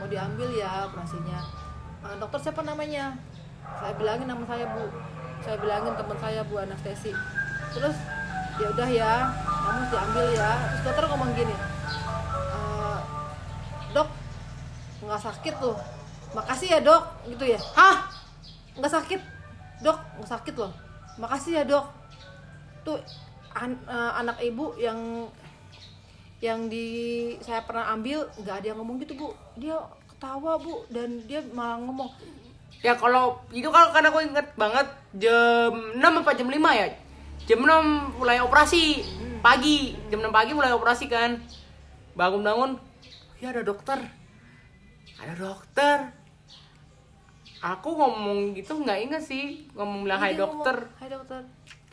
[0.00, 1.38] Mau diambil ya operasinya.
[2.02, 3.14] "Eh, dokter siapa namanya?
[3.78, 5.11] Saya bilangin nama saya bu
[5.42, 7.12] saya bilangin teman saya bu anestesi.
[7.74, 7.96] Terus
[8.60, 9.12] ya udah ya
[9.42, 10.50] kamu diambil ya.
[10.70, 11.54] Terus dokter ngomong gini
[12.54, 12.98] "Eh,
[13.94, 14.08] dok
[15.02, 15.78] nggak sakit loh.
[16.32, 17.60] Makasih ya dok gitu ya.
[17.76, 18.08] Hah?
[18.78, 19.20] Nggak sakit?
[19.82, 20.72] Dok nggak sakit loh.
[21.20, 21.86] Makasih ya dok.
[22.86, 22.98] Tuh
[23.52, 25.28] an- eh, anak ibu yang
[26.42, 26.86] yang di
[27.38, 29.28] saya pernah ambil nggak ada yang ngomong gitu bu.
[29.58, 29.78] Dia
[30.10, 32.10] ketawa bu dan dia malah ngomong
[32.82, 36.86] ya kalau itu kan karena aku inget banget jam 6 apa jam 5 ya?
[37.46, 39.02] Jam 6 mulai operasi
[39.40, 39.94] pagi.
[40.10, 41.38] Jam 6 pagi mulai operasi kan.
[42.18, 42.76] Bangun-bangun
[43.38, 43.98] ya ada dokter.
[45.22, 46.10] Ada dokter.
[47.62, 50.76] Aku ngomong gitu nggak inget sih ngomong bilang hai ngomong, dokter.
[50.98, 51.40] Hai dokter.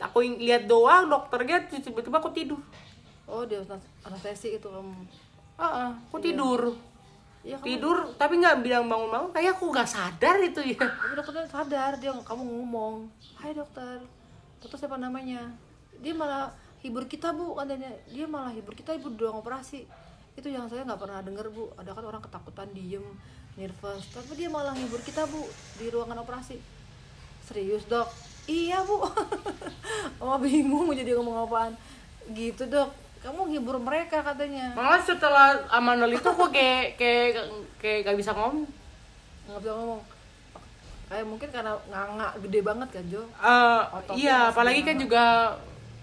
[0.02, 2.58] Aku lihat doang dokternya tiba-tiba aku tidur.
[3.30, 3.62] Oh dia
[4.02, 4.90] anestesi itu kamu
[5.60, 6.74] ah aku tidur
[7.40, 9.30] Iya, kamu- tidur tapi nggak bilang bangun-bangun.
[9.32, 10.76] Kayak aku nggak sadar itu ya.
[10.76, 13.08] Tapi dokternya sadar dia kamu ngomong.
[13.40, 14.04] Hai dokter.
[14.60, 15.48] Dokter siapa namanya?
[16.00, 16.52] Dia malah
[16.84, 17.88] hibur kita bu katanya.
[18.12, 19.88] Dia malah hibur kita ibu doang operasi.
[20.36, 21.72] Itu yang saya nggak pernah dengar bu.
[21.80, 23.04] Ada kan orang ketakutan diem
[23.56, 24.04] nervous.
[24.12, 25.40] Tapi dia malah hibur kita bu
[25.80, 26.60] di ruangan operasi.
[27.40, 28.04] Serius dok?
[28.44, 29.00] Iya bu.
[30.20, 31.72] Mama bingung jadi ngomong apaan.
[32.36, 34.72] Gitu dok kamu hibur mereka katanya.
[34.72, 37.46] Malah setelah Amanul itu aku kayak kayak
[37.76, 38.64] kayak gak bisa ngomong.
[39.44, 40.00] Nggak bisa ngomong.
[41.04, 43.22] Kayak mungkin karena nganga gede banget kan Jo?
[43.36, 45.24] Eh, Ototnya iya apalagi kan juga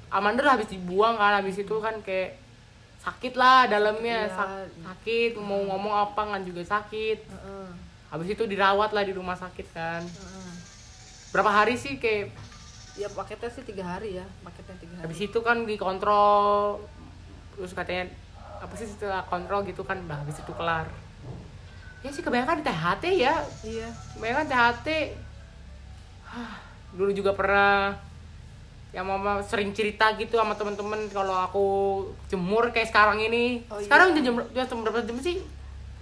[0.08, 2.38] Amanda habis dibuang kan habis itu kan kayak
[3.00, 4.36] sakit lah dalamnya Iya.
[4.36, 7.18] sak- sakit mau ngomong apa kan juga sakit.
[7.24, 7.68] Heeh,
[8.08, 10.04] habis itu dirawat lah di rumah sakit kan.
[10.04, 10.46] Heeh.
[11.28, 12.32] berapa hari sih kayak
[12.96, 15.04] ya paketnya sih tiga hari ya paketnya tiga hari.
[15.06, 16.80] habis itu kan dikontrol
[17.58, 18.06] terus katanya
[18.62, 20.86] apa sih setelah kontrol gitu kan udah habis itu kelar.
[22.06, 23.36] Ya sih kebanyakan di THT ya.
[23.66, 23.90] Iya.
[24.14, 24.88] Kebanyakan THT
[26.28, 26.60] Hah,
[26.92, 27.96] dulu juga pernah
[28.92, 31.68] yang mama sering cerita gitu sama temen-temen kalau aku
[32.28, 33.64] jemur kayak sekarang ini.
[33.68, 33.86] Oh, iya.
[33.88, 35.40] sekarang udah jam udah berapa jam sih?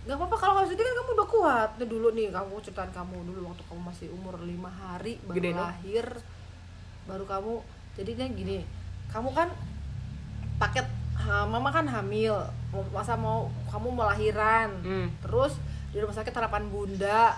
[0.05, 1.69] Nggak apa-apa kalau nggak sedih kan kamu udah kuat.
[1.81, 5.49] Nah, dulu nih kamu ceritaan kamu dulu waktu kamu masih umur lima hari baru Gede,
[5.53, 5.61] no?
[5.65, 6.05] lahir
[7.05, 7.53] baru kamu.
[7.95, 8.57] Jadinya gini
[9.09, 9.49] kamu kan
[10.57, 10.87] paket
[11.17, 12.35] ha, mama kan hamil.
[12.69, 15.07] Mau- masa mau kamu melahiran Hmm.
[15.19, 15.55] terus
[15.89, 17.35] di rumah sakit harapan bunda.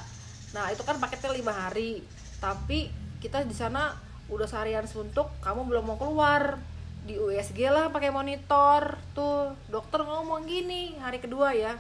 [0.52, 2.02] Nah itu kan paketnya lima hari.
[2.38, 3.94] Tapi kita di sana
[4.28, 6.58] udah seharian suntuk kamu belum mau keluar.
[7.04, 8.98] Di USG lah pakai monitor.
[9.14, 11.78] Tuh dokter ngomong gini hari kedua ya.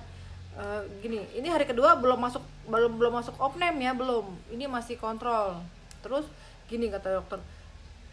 [0.54, 4.26] Eh, gini ini hari kedua belum masuk belum belum masuk opname ya belum.
[4.50, 5.62] Ini masih kontrol.
[6.00, 6.26] Terus
[6.66, 7.42] gini kata dokter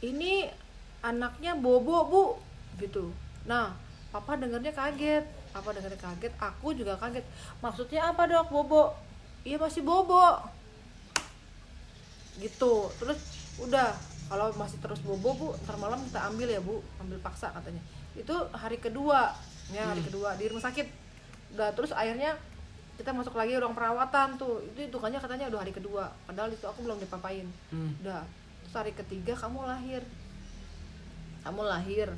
[0.01, 0.49] ini
[1.01, 2.25] anaknya bobo bu.
[2.77, 3.77] Gitu nah
[4.15, 5.27] papa dengarnya kaget.
[5.51, 7.27] Papa dengarnya kaget aku juga kaget.
[7.59, 8.47] Maksudnya apa dok?
[8.47, 8.95] Bobo?
[9.43, 10.39] Iya masih bobo.
[12.39, 12.75] Gitu.
[13.03, 13.19] Terus
[13.59, 13.91] udah.
[14.25, 16.79] Kalau masih terus bobo bu ntar malam kita ambil ya bu.
[17.03, 17.83] Ambil paksa katanya.
[18.15, 19.35] Itu hari kedua.
[19.75, 20.39] Ya hari kedua.
[20.39, 20.87] Di rumah sakit.
[21.59, 22.39] Udah terus akhirnya
[22.95, 24.63] kita masuk lagi ruang perawatan tuh.
[24.63, 26.15] Itu hitungannya katanya udah hari kedua.
[26.25, 27.51] Padahal itu aku belum dipapain.
[27.75, 27.99] Hmm.
[27.99, 28.23] udah.
[28.63, 30.07] Terus hari ketiga kamu lahir.
[31.43, 32.15] Kamu lahir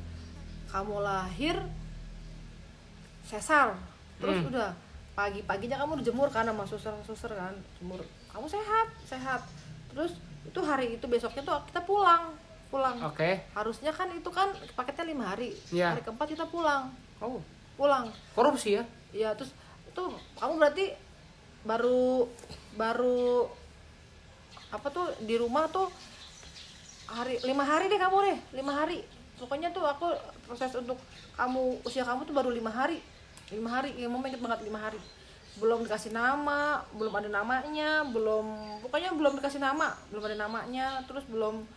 [0.67, 1.57] kamu lahir
[3.23, 3.75] sesar.
[4.17, 4.49] Terus Hmm.
[4.49, 4.69] udah
[5.17, 8.01] pagi paginya kamu dijemur kan sama suster suster kan jemur.
[8.31, 9.41] Kamu sehat sehat.
[9.91, 10.13] Terus
[10.47, 12.37] itu hari itu besoknya tuh kita pulang
[12.67, 12.99] pulang.
[13.07, 13.47] Oke.
[13.55, 15.55] Harusnya kan itu kan paketnya lima hari.
[15.71, 15.95] Iya.
[15.95, 16.91] hari keempat kita pulang.
[17.23, 17.39] Oh.
[17.79, 18.11] Pulang.
[18.35, 18.83] Korupsi ya?
[19.15, 19.51] Ya terus
[19.87, 20.03] itu
[20.37, 20.85] kamu berarti
[21.63, 22.27] baru
[22.77, 23.49] baru
[24.67, 25.87] apa tuh di rumah tuh
[27.07, 29.03] hari lima hari deh kamu deh lima hari.
[29.37, 30.11] Pokoknya tuh aku
[30.47, 30.95] proses untuk
[31.35, 33.03] kamu usia kamu tuh baru lima hari.
[33.51, 34.97] Lima hari yang mau inget banget lima hari.
[35.59, 38.45] Belum dikasih nama belum ada namanya belum
[38.87, 41.67] pokoknya belum dikasih nama belum ada namanya terus belum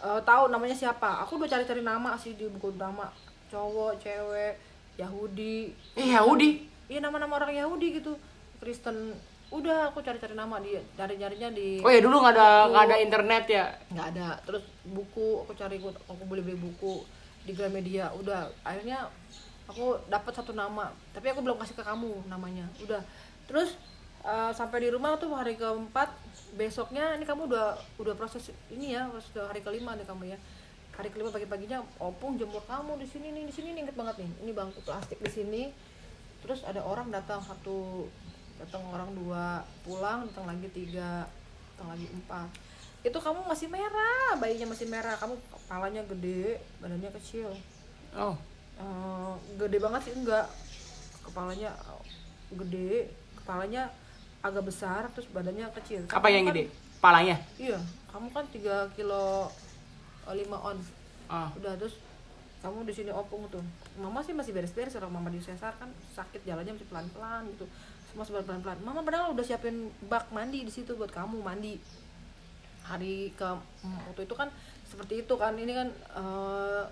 [0.00, 1.22] eh, tahu namanya siapa.
[1.28, 3.12] Aku udah cari-cari nama sih di buku nama
[3.52, 4.56] cowok cewek
[4.96, 5.76] Yahudi.
[5.94, 6.64] Eh Yahudi?
[6.88, 8.16] Iya nama-nama orang Yahudi gitu.
[8.62, 9.12] Kristen.
[9.46, 12.96] Udah aku cari-cari nama dia cari nyarinya di oh ya dulu nggak ada nggak ada
[12.98, 13.64] internet ya?
[13.94, 14.28] Nggak ada.
[14.42, 17.06] Terus buku aku cari aku beli beli buku
[17.46, 18.10] di Gramedia.
[18.18, 19.06] Udah akhirnya
[19.70, 22.66] aku dapat satu nama tapi aku belum kasih ke kamu namanya.
[22.82, 23.00] Udah.
[23.46, 23.78] Terus
[24.26, 26.10] eh, sampai di rumah tuh hari keempat
[26.58, 30.38] besoknya ini kamu udah udah proses ini ya sudah hari kelima nih kamu ya.
[30.96, 34.30] Hari kelima pagi-paginya opung jemur kamu di sini nih di sini nih inget banget nih.
[34.42, 35.62] Ini bangku plastik di sini.
[36.42, 38.06] Terus ada orang datang satu
[38.56, 41.28] datang orang dua pulang datang lagi tiga
[41.76, 42.48] datang lagi empat
[43.06, 45.14] itu kamu masih merah bayinya masih merah.
[45.14, 47.54] Kamu kepalanya gede badannya kecil.
[48.12, 48.34] Oh.
[48.76, 50.50] Eh, gede banget sih enggak.
[51.22, 52.02] Kepalanya eh,
[52.50, 53.94] gede kepalanya
[54.42, 56.02] agak besar terus badannya kecil.
[56.10, 56.64] Apa yang Kamu kan- gede?
[56.96, 57.36] Palanya?
[57.56, 57.78] Iya
[58.10, 59.52] kamu kan 3 kilo
[60.24, 60.78] 5 on
[61.28, 62.00] oh udah terus
[62.58, 63.60] kamu di sini opung tuh.
[64.00, 65.86] Mama sih masih beres-beres orang mama di sesar kan
[66.16, 67.68] sakit jalannya masih pelan-pelan gitu.
[68.10, 68.80] Semua sebar pelan-pelan.
[68.82, 71.76] Mama padahal udah siapin bak mandi di situ buat kamu mandi
[72.86, 73.48] hari ke
[73.82, 74.48] mm, waktu itu kan
[74.86, 75.58] seperti itu kan.
[75.58, 76.82] Ini kan eh,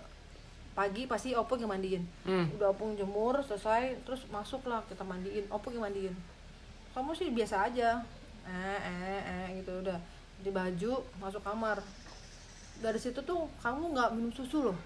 [0.75, 2.03] pagi pasti opung yang mandiin.
[2.27, 2.51] Hmm.
[2.59, 5.47] udah opung jemur selesai terus masuklah kita mandiin.
[5.49, 6.15] Opung yang mandiin.
[6.91, 8.03] Kamu sih biasa aja.
[8.45, 9.99] Eh eh eh gitu udah.
[10.43, 10.93] Di baju
[11.23, 11.79] masuk kamar.
[12.83, 14.79] Dari situ tuh kamu nggak minum susu loh.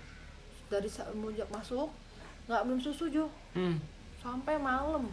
[0.69, 1.89] Dari semenjak masuk
[2.45, 3.27] nggak minum susu Jo.
[3.57, 3.81] Hmm.
[4.21, 5.09] sampai malam.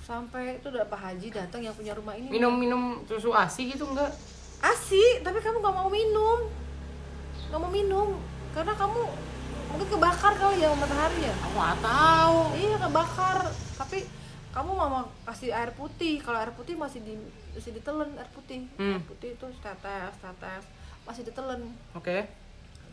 [0.00, 2.30] Sampai itu udah Pak Haji datang yang punya rumah ini.
[2.30, 4.08] Minum minum susu asi gitu enggak
[4.62, 6.48] asi tapi kamu nggak mau minum.
[7.50, 8.08] Nggak mau minum
[8.56, 9.00] karena kamu
[9.66, 11.34] mungkin kebakar kali ya matahari ya?
[11.44, 12.38] Aku nggak tahu.
[12.56, 13.38] Iya kebakar.
[13.76, 13.98] Tapi
[14.54, 16.22] kamu mama kasih air putih.
[16.24, 17.14] Kalau air putih masih di
[17.52, 18.64] masih ditelen air putih.
[18.80, 18.96] Hmm.
[18.96, 20.64] air putih itu tetes tetes.
[21.04, 22.16] Masih ditelen oke.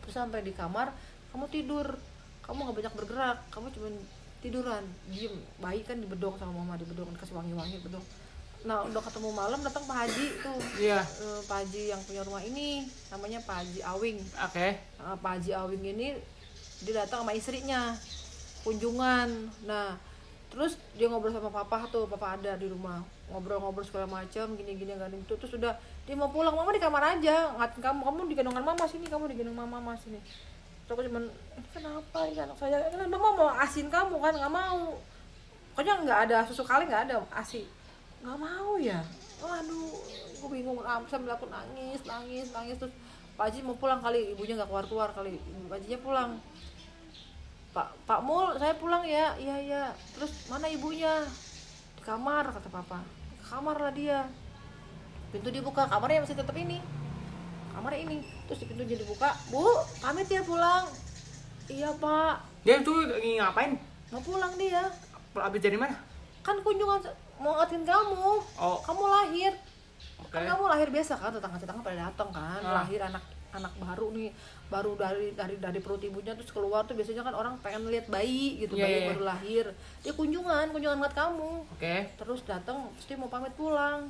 [0.03, 0.91] Terus sampai di kamar
[1.31, 1.87] kamu tidur.
[2.43, 3.37] Kamu nggak banyak bergerak.
[3.49, 3.87] Kamu cuma
[4.43, 4.83] tiduran.
[5.07, 5.35] Diem.
[5.63, 8.03] Bayi kan dibedong sama mama dibedong kasih wangi-wangi bedong
[8.63, 10.59] nah udah ketemu malam datang Pak Haji tuh.
[10.79, 11.03] Iya.
[11.03, 14.17] Eh, Pak Haji yang punya rumah ini namanya Pak Haji Awing.
[14.39, 14.67] Oke.
[15.03, 16.07] Nah, Pak Haji Awing ini
[16.83, 17.91] dia datang sama istrinya
[18.63, 19.51] kunjungan.
[19.67, 19.99] Nah
[20.47, 23.03] terus dia ngobrol sama papa tuh papa ada di rumah.
[23.27, 25.75] Ngobrol-ngobrol segala macam gini-gini gini itu terus udah
[26.07, 27.99] dia mau pulang mama di kamar aja ngatin kamu.
[27.99, 30.23] Kamu di gendongan mama sini kamu di gendong mama mama sini.
[30.87, 32.79] Terus aku cuman ini kenapa ini anak saya?
[32.87, 34.95] Kan mama mau asin kamu kan nggak mau.
[35.75, 37.82] Pokoknya nggak ada susu kali nggak ada asi
[38.23, 39.03] nggak mau ya?
[39.43, 39.91] Waduh
[40.39, 40.79] gue bingung.
[40.87, 42.79] Am sambil aku nangis nangis nangis.
[42.79, 42.95] Terus
[43.35, 45.35] Pak Haji mau pulang kali ibunya nggak keluar keluar kali.
[45.67, 46.31] Pak Hajinya pulang.
[47.75, 49.35] Pak Pak Mul saya pulang ya.
[49.35, 49.83] Iya iya.
[50.15, 51.27] Terus mana ibunya?
[51.99, 53.03] Di kamar kata papa.
[53.43, 54.23] Ke kamar lah dia.
[55.35, 56.79] Pintu dibuka kamarnya masih tetap ini.
[57.75, 58.23] Kamar ini.
[58.47, 59.35] Terus di pintunya dibuka.
[59.51, 59.67] Bu
[59.99, 60.87] pamit ya pulang.
[61.67, 62.63] Iya pak.
[62.63, 63.75] Dia tuh lagi ngapain?
[64.15, 64.87] Mau pulang dia.
[65.35, 65.97] Habis dari mana?
[66.45, 67.01] Kan kunjungan
[67.43, 68.31] mau ngatin kamu.
[68.55, 68.79] Oh.
[68.87, 69.51] Kamu lahir.
[70.23, 70.39] Oke.
[70.39, 72.61] kan kamu lahir biasa kan tetangga tetangga pada datang kan.
[72.63, 72.81] Ah.
[72.81, 74.31] lahir anak anak baru nih.
[74.71, 78.63] Baru dari dari dari perut ibunya terus keluar tuh biasanya kan orang pengen lihat bayi
[78.63, 79.07] gitu Iya, bayi iya.
[79.11, 79.65] baru lahir.
[80.01, 81.51] Dia kunjungan kunjungan buat kamu.
[81.77, 81.97] Oke.
[82.15, 84.07] Terus datang terus dia mau pamit pulang.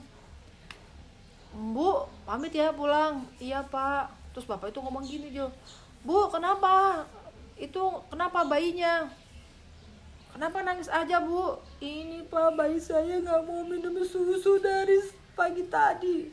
[1.73, 3.25] Bu pamit ya pulang.
[3.41, 4.13] Iya pak.
[4.37, 5.49] Terus bapak itu ngomong gini Jo
[6.03, 7.03] bu kenapa?
[7.55, 9.07] Itu kenapa bayinya
[10.33, 11.61] kenapa nangis aja bu?
[11.77, 14.97] Ini pak bayi saya nggak mau minum susu dari
[15.37, 16.27] pagi tadi.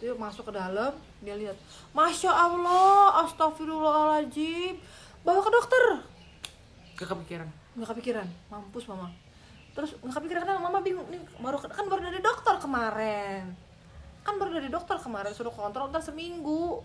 [0.00, 1.58] Dia masuk ke dalam dia lihat
[1.92, 4.80] masya allah astagfirullahaladzim.
[5.20, 5.84] Bawa ke dokter.
[6.96, 7.48] Gak kepikiran?
[7.76, 8.26] Nggak kepikiran.
[8.48, 9.12] Mampus mama.
[9.76, 10.80] Terus nggak kepikiran karena mama?
[10.80, 11.04] Bingung.
[11.12, 13.52] Nih baru kan baru dari dokter kemarin.
[14.24, 16.80] Kan baru dari dokter kemarin suruh kontrol ntar seminggu.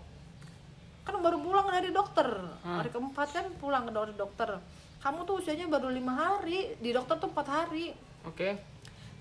[1.08, 2.28] Kan baru pulang dari dokter.
[2.60, 4.60] Hari keempat kan pulang ke dari dokter
[5.00, 7.94] kamu tuh usianya baru lima hari di dokter tuh empat hari.
[8.26, 8.58] Oke.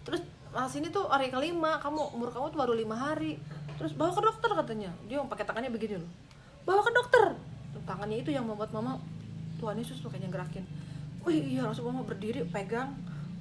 [0.01, 3.38] Terus mas ini tuh hari kelima kamu umur kamu tuh baru lima hari.
[3.76, 4.89] Terus bawa ke dokter katanya.
[5.05, 6.09] Dia pakai tangannya begini loh.
[6.63, 7.23] Bawa ke dokter.
[7.86, 8.97] Tangannya itu yang membuat mama
[9.59, 10.63] Tuhan Yesus tuh kayaknya gerakin.
[11.21, 12.95] Wih iya langsung mama berdiri pegang.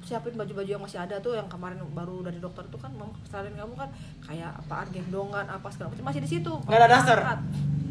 [0.04, 3.56] Siapin baju-baju yang masih ada tuh yang kemarin baru dari dokter tuh kan mama kesalahan
[3.56, 3.88] kamu kan.
[4.20, 6.04] Kayak apaan gendongan apa segala macam.
[6.12, 6.52] Masih di situ.
[6.68, 7.18] Nggak ada daster?
[7.24, 7.40] Angkat.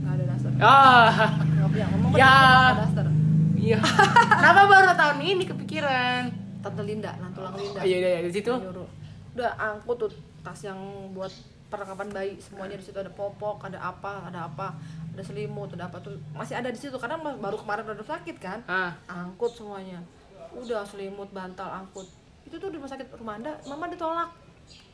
[0.03, 0.51] nggak ada daster.
[0.61, 1.09] Ah.
[1.41, 2.33] Nggak punya ngomong kan Ya.
[2.69, 3.07] ada daster
[3.64, 3.80] iya.
[4.39, 6.22] Kenapa baru tahun ini kepikiran?
[6.59, 7.80] Tante Linda nantulang Linda.
[7.80, 8.51] Oh, iya iya iya, di situ?
[8.51, 8.88] Nyuruh.
[9.36, 10.11] Udah angkut tuh
[10.43, 10.78] tas yang
[11.16, 11.32] buat
[11.72, 12.34] perlengkapan bayi.
[12.39, 14.76] Semuanya di situ ada popok ada apa ada apa
[15.16, 16.16] ada selimut ada apa tuh.
[16.36, 18.59] Masih ada di situ karena baru kemarin udah sakit kan?
[18.68, 18.91] Ah.
[19.07, 20.03] Angkut semuanya.
[20.53, 22.05] Udah selimut bantal angkut.
[22.43, 24.30] Itu tuh di rumah sakit Rumanda mama ditolak.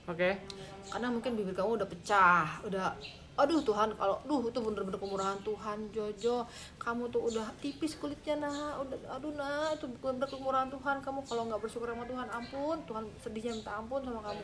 [0.09, 0.41] Oke.
[0.89, 2.97] Karena mungkin bibir kamu udah pecah udah
[3.39, 6.43] aduh Tuhan kalau duh itu bener-bener kemurahan Tuhan Jojo.
[6.75, 10.99] Kamu tuh udah tipis kulitnya nah udah aduh nah itu bener-bener kemurahan Tuhan.
[10.99, 12.77] Kamu kalau nggak bersyukur sama Tuhan ampun.
[12.83, 14.43] Tuhan sedihnya minta ampun sama kamu.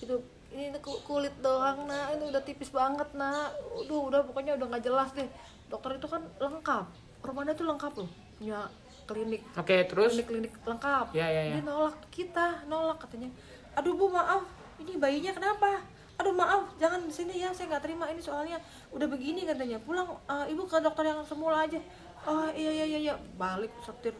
[0.00, 0.16] Itu
[0.50, 3.52] ini ku- kulit doang nah ini udah tipis banget nah
[3.86, 5.28] udah udah pokoknya udah nggak jelas deh.
[5.68, 6.86] Dokter itu kan lengkap.
[7.20, 8.10] Romanda tuh lengkap loh.
[8.40, 8.64] Punya
[9.04, 9.44] klinik.
[9.54, 10.16] Oke terus?
[10.16, 11.12] Klinik-klinik lengkap.
[11.12, 11.54] Ya, ya, ya.
[11.58, 13.28] dia nolak kita nolak katanya.
[13.76, 14.42] Aduh bu maaf.
[14.80, 15.84] Ini bayinya kenapa
[16.20, 18.60] aduh maaf jangan di sini ya saya nggak terima ini soalnya
[18.92, 19.80] udah begini katanya.
[19.80, 21.80] Pulang eh, ibu ke dokter yang semula aja.
[22.28, 23.14] Oh iya iya iya iya.
[23.40, 24.12] Balik setir.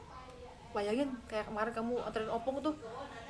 [0.73, 2.73] Bayangin kayak kemarin kamu anterin opung tuh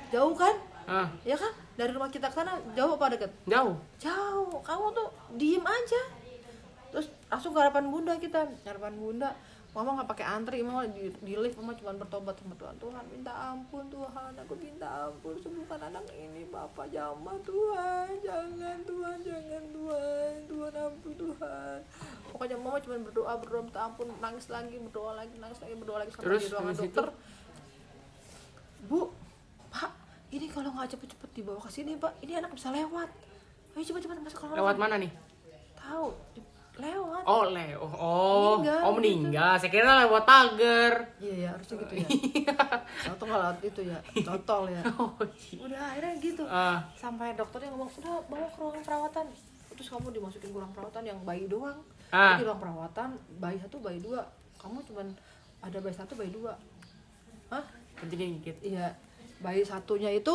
[0.07, 0.55] jauh kan?
[0.87, 1.07] Ah.
[1.27, 1.51] Ya kan?
[1.75, 3.31] Dari rumah kita ke sana jauh apa deket?
[3.43, 3.75] Jauh.
[3.99, 4.63] Jauh.
[4.63, 6.01] Kamu tuh diem aja.
[6.95, 9.35] Terus langsung ke harapan bunda kita harapan bunda
[9.71, 12.75] mama nggak pakai antri mama di, di lift mama cuma bertobat sama Tuhan.
[12.75, 14.31] Tuhan minta ampun Tuhan.
[14.43, 16.91] Aku minta ampun sembuhkan anak ini bapak.
[16.91, 18.19] Jama Tuhan.
[18.19, 20.31] Jangan Tuhan jangan Tuhan.
[20.51, 21.77] Tuhan ampun Tuhan.
[22.35, 24.07] Pokoknya mama cuma berdoa berdoa minta ampun.
[24.19, 26.87] Nangis lagi berdoa lagi nangis lagi berdoa lagi sampai Terus, di ruangan habis itu?
[26.91, 27.07] dokter
[28.81, 29.13] bu
[29.71, 29.91] pak
[30.33, 32.11] ini kalau nggak cepet-cepet dibawa ke sini pak.
[32.19, 33.07] Ini anak bisa lewat.
[33.71, 35.11] Ayo cepet-cepet masuk ke lewat mana nih?
[35.79, 37.23] Tahu di- lewat.
[37.27, 39.53] Oh le oh oh, Meninggal, oh meninggal.
[39.59, 42.07] Saya kira lewat pagar iya ya harusnya gitu ya.
[43.11, 43.97] Atau nggak lewat itu ya.
[44.23, 44.81] Cotol ya.
[45.01, 45.59] Oh iya.
[45.59, 46.43] udah akhirnya gitu.
[46.47, 46.79] Ah.
[46.95, 49.25] sampai dokternya ngomong udah bawa ke ruang perawatan.
[49.75, 51.79] Terus kamu dimasukin ke ruang perawatan yang bayi doang.
[52.11, 52.35] Ah.
[52.39, 53.09] di ruang perawatan
[53.43, 54.23] bayi satu bayi dua.
[54.55, 55.07] Kamu cuman
[55.59, 56.55] ada bayi satu bayi dua.
[57.51, 57.63] Hah?
[57.99, 58.95] kencengin dikit iya.
[59.41, 60.33] Bayi satunya itu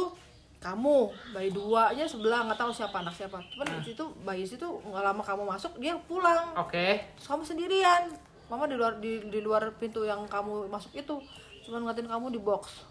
[0.57, 3.39] kamu bayi duanya sebelah nggak tahu siapa anak siapa.
[3.53, 6.57] Cuman di situ bayi situ nggak lama kamu masuk dia pulang.
[6.57, 7.13] Oke.
[7.17, 8.03] Terus kamu sendirian.
[8.47, 11.19] Mama di luar di, di luar pintu yang kamu masuk itu
[11.67, 12.87] cuman ngeliatin kamu di box.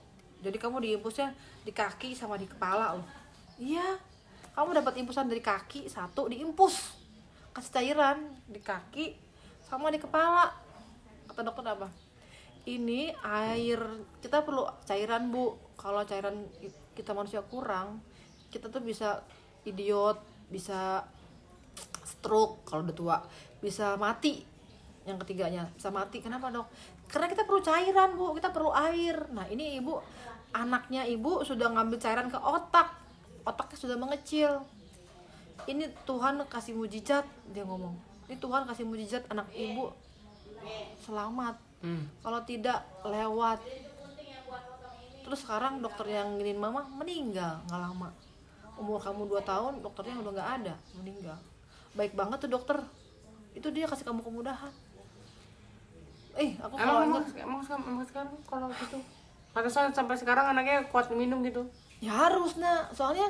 [0.46, 1.34] Jadi kamu diimpusnya
[1.66, 3.08] di kaki sama di kepala loh.
[3.58, 3.98] Iya.
[4.56, 6.96] Kamu dapat impusan dari kaki satu diimpus.
[7.52, 9.16] Kasih cairan di kaki
[9.66, 10.54] sama di kepala.
[11.28, 11.90] Kata dokter apa?
[12.64, 13.80] Ini air
[14.22, 15.58] kita perlu cairan bu.
[15.76, 16.46] Kalau cairan
[16.96, 18.00] kita manusia kurang
[18.50, 19.22] kita tuh bisa
[19.68, 20.18] idiot
[20.48, 21.04] bisa
[22.08, 23.18] stroke kalau udah tua
[23.60, 24.56] bisa mati
[25.06, 26.20] yang ketiganya bisa mati.
[26.20, 26.66] Kenapa dok?
[27.06, 28.34] Karena kita perlu cairan bu.
[28.34, 29.30] Kita perlu air.
[29.32, 30.02] Nah ini ibu
[30.52, 32.90] anaknya ibu sudah ngambil cairan ke otak.
[33.46, 34.66] Otaknya sudah mengecil.
[35.70, 37.94] Ini Tuhan kasih mujizat dia ngomong.
[38.26, 39.94] Ini Tuhan kasih mujizat anak ibu
[41.06, 41.62] selamat.
[41.86, 42.10] Hmm.
[42.26, 43.62] kalau tidak lewat
[45.26, 48.14] terus sekarang dokter yang nginin mama meninggal nggak lama.
[48.78, 51.38] Umur kamu 2 tahun dokternya udah nggak ada meninggal.
[51.98, 52.78] Baik banget tuh dokter.
[53.58, 54.70] Itu dia kasih kamu kemudahan.
[56.38, 59.00] Eh aku kalau emang emang, ingat emang, sekarang- emang sekarang kalau gitu?
[59.56, 61.66] Pantesan sampai sekarang anaknya kuat minum gitu?
[62.04, 63.26] Ya harus nah soalnya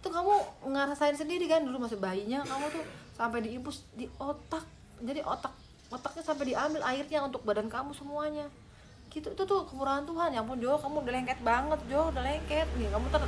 [0.00, 0.32] tuh kamu
[0.72, 2.84] ngerasain sendiri kan dulu masih bayinya kamu tuh
[3.18, 4.64] sampai diimpus di otak.
[5.02, 5.52] Jadi otak
[5.88, 8.46] otaknya sampai diambil airnya untuk badan kamu semuanya
[9.08, 10.30] gitu itu tuh kemurahan Tuhan.
[10.36, 12.66] Ya ampun Jo kamu udah lengket banget Jo udah lengket.
[12.76, 13.20] Nih kamu tuh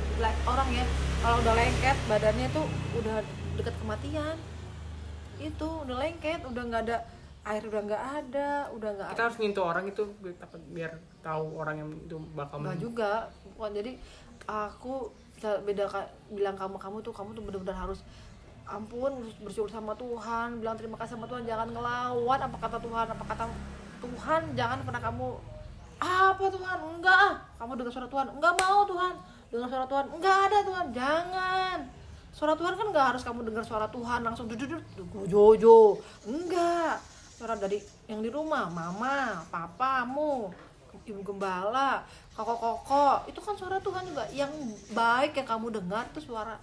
[0.47, 0.85] orang ya.
[1.21, 2.65] Kalau udah lengket badannya tuh
[3.01, 3.15] udah
[3.57, 4.35] dekat kematian.
[5.41, 6.97] Itu udah lengket udah nggak ada
[7.41, 10.37] air udah nggak ada udah nggak kita harus ngintu orang itu biar,
[10.69, 10.91] biar
[11.25, 12.81] tahu orang yang itu bakal meninggal.
[12.85, 13.13] juga.
[13.57, 13.91] Bukan, jadi
[14.45, 15.09] aku
[15.41, 15.89] beda
[16.29, 18.05] bilang kamu kamu tuh kamu tuh benar-benar harus
[18.69, 23.05] ampun harus bersyukur sama Tuhan bilang terima kasih sama Tuhan jangan ngelawan apa kata Tuhan
[23.09, 23.45] apa kata
[24.01, 25.27] Tuhan jangan pernah kamu
[26.01, 26.77] apa Tuhan?
[26.97, 27.33] Enggak ah.
[27.61, 28.27] Kamu dengar suara Tuhan?
[28.33, 29.13] Enggak mau Tuhan.
[29.53, 30.05] Dengar suara Tuhan?
[30.17, 30.85] Enggak ada Tuhan.
[30.89, 31.79] Jangan.
[32.31, 34.81] Suara Tuhan kan enggak harus kamu dengar suara Tuhan langsung duduk
[35.29, 36.97] jojo enggak.
[37.37, 37.77] Suara dari
[38.09, 40.49] yang di rumah mama papamu
[41.01, 42.05] ibu gembala
[42.37, 44.23] koko koko itu kan suara Tuhan juga.
[44.31, 46.55] Yang baik yang kamu dengar itu suara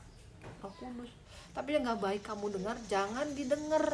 [0.64, 1.12] Roh Kudus.
[1.52, 3.84] Tapi yang nggak baik kamu dengar jangan didengar.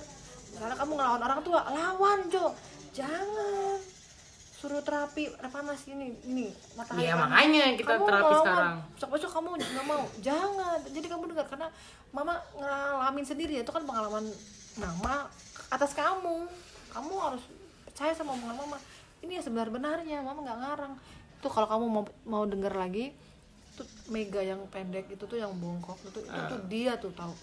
[0.54, 2.54] Karena kamu ngelawan orang tua lawan Jo.
[2.94, 3.93] Jangan
[4.64, 8.40] suruh terapi panas ini ini matahari Iya, makanya kita Kamu terapi ngelawan.
[8.40, 8.76] sekarang.
[8.96, 10.04] besok-besok kamu nggak mau.
[10.24, 10.78] Jangan.
[10.88, 11.68] Jadi kamu dengar karena
[12.08, 13.60] mama ngalamin sendiri.
[13.60, 14.24] Itu kan pengalaman
[14.80, 15.28] mama
[15.68, 16.48] atas kamu.
[16.96, 17.44] Kamu harus
[17.84, 18.80] percaya sama omongan mama.
[19.20, 20.24] Ini yang sebenar-benarnya.
[20.24, 20.92] Mama nggak ngarang.
[21.36, 23.12] Itu kalau kamu mau mau dengar lagi
[23.76, 27.36] tuh mega yang pendek itu tuh yang bongkok itu itu tuh dia tuh tahu.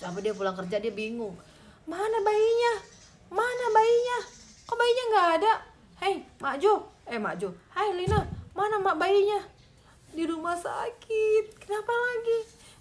[0.00, 1.36] Sampai dia pulang kerja dia bingung.
[1.84, 2.72] Mana bayinya?
[3.28, 4.18] Mana bayinya?
[4.64, 5.52] Kok bayinya nggak ada
[5.98, 6.86] hei mak Jo.
[7.06, 7.50] Eh mak Jo.
[7.74, 8.22] Hai Lina.
[8.54, 9.42] Mana mak bayinya?
[10.14, 11.58] Di rumah sakit.
[11.58, 12.38] Kenapa lagi?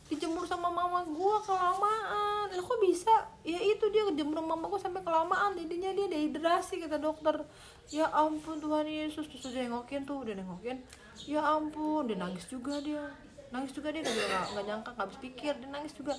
[0.08, 2.48] Dijemur sama mama gua kelamaan.
[2.48, 3.28] Lah kok bisa?
[3.44, 5.58] Ya itu dia jemur mama gua sampai kelamaan.
[5.58, 7.44] Jadinya dia dehidrasi kata dokter.
[7.92, 9.26] Ya ampun Tuhan Yesus.
[9.28, 10.80] Terus dia nengokin tuh udah nengokin.
[11.26, 13.04] Ya ampun dia nangis juga dia
[13.48, 16.14] nangis juga dia nggak nggak nyangka nggak habis pikir dia nangis juga.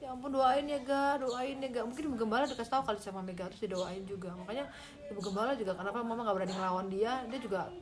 [0.00, 1.80] Ya ampun doain ya ga doain ya ga.
[1.88, 4.36] Mungkin ibu gembala dikasih tahu kali sama Mega terus didoain juga.
[4.36, 4.68] Makanya
[5.08, 7.72] ibu gembala juga kenapa mama nggak berani ngelawan dia dia juga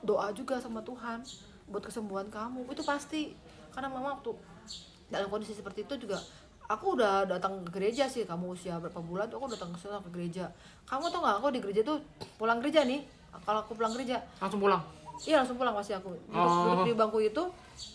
[0.00, 1.20] doa juga sama Tuhan
[1.68, 2.64] buat kesembuhan kamu.
[2.72, 3.36] Itu pasti.
[3.76, 4.32] Karena mama waktu
[5.12, 6.16] dalam kondisi seperti itu juga
[6.64, 8.24] aku udah datang ke gereja sih.
[8.24, 10.48] Kamu usia berapa bulan tuh aku datang ke sana ke gereja.
[10.88, 12.00] Kamu tau nggak aku di gereja tuh
[12.40, 13.04] pulang gereja nih.
[13.44, 16.10] Kalau aku pulang gereja langsung pulang iya langsung pulang pasti aku.
[16.10, 16.74] Duduk, Oh.
[16.74, 17.42] duduk di bangku itu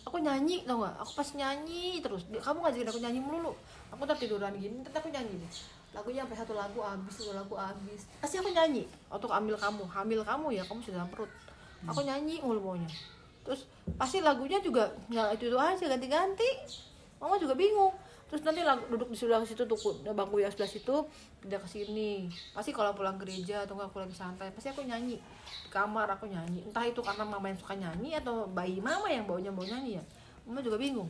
[0.08, 0.96] aku nyanyi tau nggak?
[1.04, 2.24] Aku pas nyanyi terus.
[2.32, 3.52] Kamu ngajakin aku nyanyi melulu.
[3.92, 5.44] Aku ntar tiduran gini ntar aku nyanyi.
[5.92, 8.08] Lagunya sampai satu lagu habis satu lagu habis.
[8.24, 8.88] Pasti aku nyanyi.
[9.12, 11.32] Aku ambil kamu hamil kamu ya kamu sudah dalam perut.
[11.88, 12.90] Aku nyanyi mulu maunya
[13.50, 13.66] terus
[13.98, 16.50] pasti lagunya juga nggak itu itu aja ganti-ganti.
[17.18, 17.92] Mama juga bingung
[18.30, 20.96] terus nanti lang- duduk di sebelah situ tuh ku- bangku yang sebelah situ
[21.40, 22.30] pindah ke sini.
[22.52, 25.18] Pasti kalau pulang gereja atau aku lagi santai pasti aku nyanyi.
[25.60, 26.62] Di kamar aku nyanyi.
[26.64, 30.04] Entah itu karena mama yang suka nyanyi atau bayi mama yang baunya bau nyanyi ya.
[30.44, 31.10] Mama juga bingung.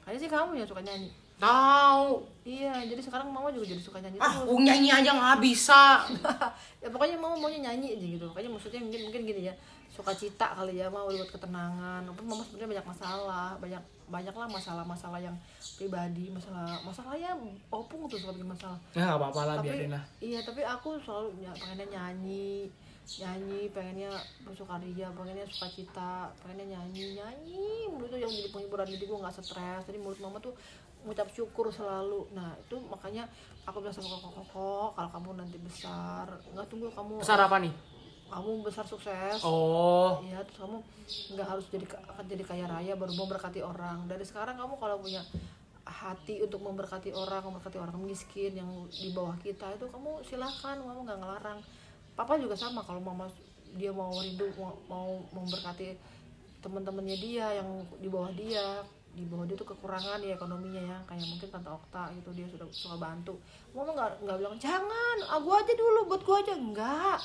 [0.00, 1.10] Kayaknya sih kamu yang suka nyanyi.
[1.36, 2.20] Tahu.
[2.42, 4.44] iya jadi sekarang mama juga jadi suka nyanyi Ah, terus.
[4.44, 6.04] aku nyanyi aja nggak bisa.
[6.84, 8.24] ya pokoknya mama maunya nyanyi aja gitu.
[8.26, 9.54] Makanya maksudnya mungkin mungkin gini ya.
[9.88, 12.04] Suka cita kali ya mau buat ketenangan.
[12.04, 13.80] Walaupun mama sebenarnya banyak masalah banyak
[14.10, 15.36] banyak lah masalah-masalah yang
[15.72, 17.32] pribadi masalah masalahnya
[17.68, 20.02] opung tuh suka bikin masalah Ya nggak apa-apa lah biarin lah.
[20.18, 22.68] iya tapi aku selalu ny- pengennya nyanyi
[23.12, 29.02] nyanyi pengennya bersukaria pengennya suka cita pengennya nyanyi nyanyi mulut tuh yang jadi penghiburan jadi
[29.02, 30.54] gue nggak stres jadi mulut mama tuh
[31.00, 33.24] mengucap syukur selalu nah itu makanya
[33.64, 37.72] aku bilang sama koko koko kalau kamu nanti besar nggak tunggu kamu Besar apa nih?
[38.30, 40.22] Kamu besar sukses Oh.
[40.22, 40.78] Iya, terus kamu
[41.34, 44.06] nggak harus jadi akan jadi kaya raya baru memberkati orang.
[44.06, 45.22] Dari sekarang kamu kalau punya
[45.82, 51.02] hati untuk memberkati orang, memberkati orang miskin yang di bawah kita itu kamu silahkan, mama
[51.02, 51.58] nggak ngelarang.
[52.14, 53.26] Papa juga sama kalau mama
[53.74, 55.94] dia mau rindu mau, mau memberkati
[56.60, 61.26] teman-temannya dia yang di bawah dia di bawah dia tuh kekurangan ya ekonominya ya kayak
[61.26, 63.34] mungkin tante Okta gitu dia sudah suka bantu
[63.74, 67.18] mama nggak nggak bilang jangan aku aja dulu buat gua aja enggak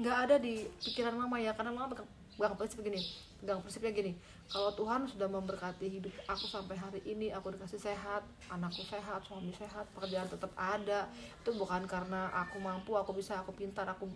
[0.00, 3.00] nggak ada di pikiran mama ya karena mama pegang, pegang prinsip begini
[3.42, 4.12] pegang prinsipnya gini
[4.48, 9.52] kalau Tuhan sudah memberkati hidup aku sampai hari ini aku dikasih sehat anakku sehat suami
[9.52, 14.08] sehat pekerjaan tetap ada itu bukan karena aku mampu aku bisa aku pintar aku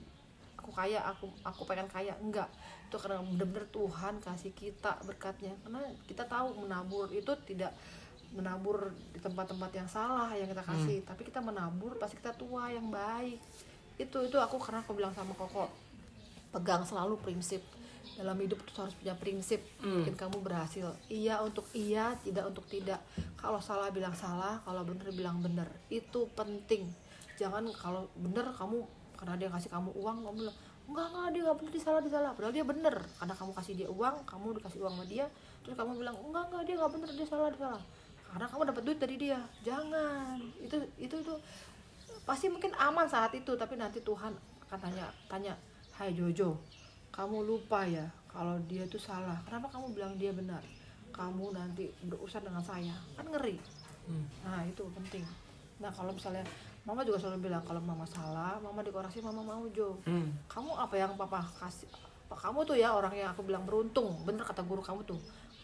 [0.56, 2.48] aku kaya aku aku pengen kaya enggak
[2.86, 7.74] itu karena bener-bener Tuhan kasih kita berkatnya karena kita tahu menabur itu tidak
[8.34, 12.90] menabur di tempat-tempat yang salah yang kita kasih tapi kita menabur pasti kita tua yang
[12.90, 13.38] baik
[13.96, 15.68] itu itu aku karena aku bilang sama koko
[16.52, 17.60] pegang selalu prinsip.
[18.16, 20.88] Dalam hidup itu harus punya prinsip bikin kamu berhasil.
[21.10, 23.02] Iya untuk iya tidak untuk tidak.
[23.36, 25.66] Kalau salah bilang salah kalau bener bilang bener.
[25.90, 26.88] Itu penting.
[27.36, 28.80] Jangan kalau bener kamu
[29.20, 32.12] karena dia kasih kamu uang kamu bilang enggak enggak dia nggak bener dia salah dia
[32.14, 32.30] salah.
[32.32, 32.96] Padahal dia bener.
[33.20, 35.26] Karena kamu kasih dia uang kamu dikasih uang sama dia
[35.66, 37.82] terus kamu bilang enggak enggak dia nggak bener dia salah dia salah.
[38.32, 39.40] Karena kamu dapat duit dari dia.
[39.66, 40.38] Jangan.
[40.62, 41.34] Itu itu itu
[42.26, 44.34] pasti mungkin aman saat itu tapi nanti Tuhan
[44.66, 45.54] akan tanya tanya
[45.94, 46.58] Hai Jojo
[47.16, 49.40] kamu lupa ya kalau dia itu salah.
[49.48, 50.60] Kenapa kamu bilang dia benar?
[51.08, 52.92] Kamu nanti berurusan dengan saya.
[53.16, 53.56] Kan ngeri.
[54.44, 55.24] Nah itu penting.
[55.80, 56.44] Nah kalau misalnya
[56.84, 59.98] mama juga selalu bilang kalau mama salah mama dikoreksi mama mau Jo.
[60.06, 60.30] Hmm.
[60.46, 61.90] kamu apa yang papa kasih
[62.30, 64.12] kamu tuh ya orang yang aku bilang beruntung.
[64.28, 65.16] Bener kata guru kamu tuh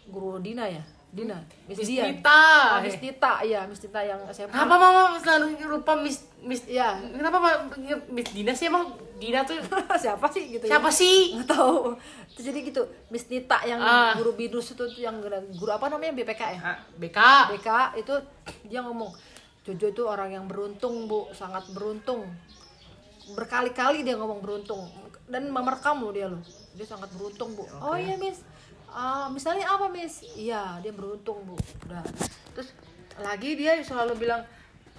[0.06, 1.36] guru Dina ya Dina
[1.68, 1.84] Miss.
[1.84, 2.40] Nita.
[2.72, 6.96] oh, Miss Nita ya Miss Nita yang SMA Kenapa mama selalu lupa Miss Miss Iya.
[7.12, 7.76] Kenapa Pak
[8.08, 9.60] Miss Dina sih emang Dina tuh
[10.02, 10.74] siapa sih gitu ya?
[10.74, 11.36] siapa sih?
[11.36, 11.94] nggak tahu
[12.34, 14.16] jadi gitu Miss Nita yang Ah.
[14.16, 15.20] guru binus itu tuh yang
[15.52, 17.18] guru apa namanya BPK ya Ah, BK.
[17.52, 18.14] BK itu
[18.66, 19.12] dia ngomong
[19.62, 22.24] Jojo itu orang yang beruntung bu sangat beruntung
[23.30, 24.90] berkali-kali dia ngomong beruntung
[25.28, 26.42] dan merekam loh dia loh
[26.72, 28.42] dia sangat beruntung bu oh iya miss
[28.92, 30.20] Ah, misalnya apa miss?
[30.36, 31.56] Iya dia beruntung bu.
[31.88, 32.04] Udah.
[32.52, 32.76] Terus
[33.24, 34.44] lagi dia selalu bilang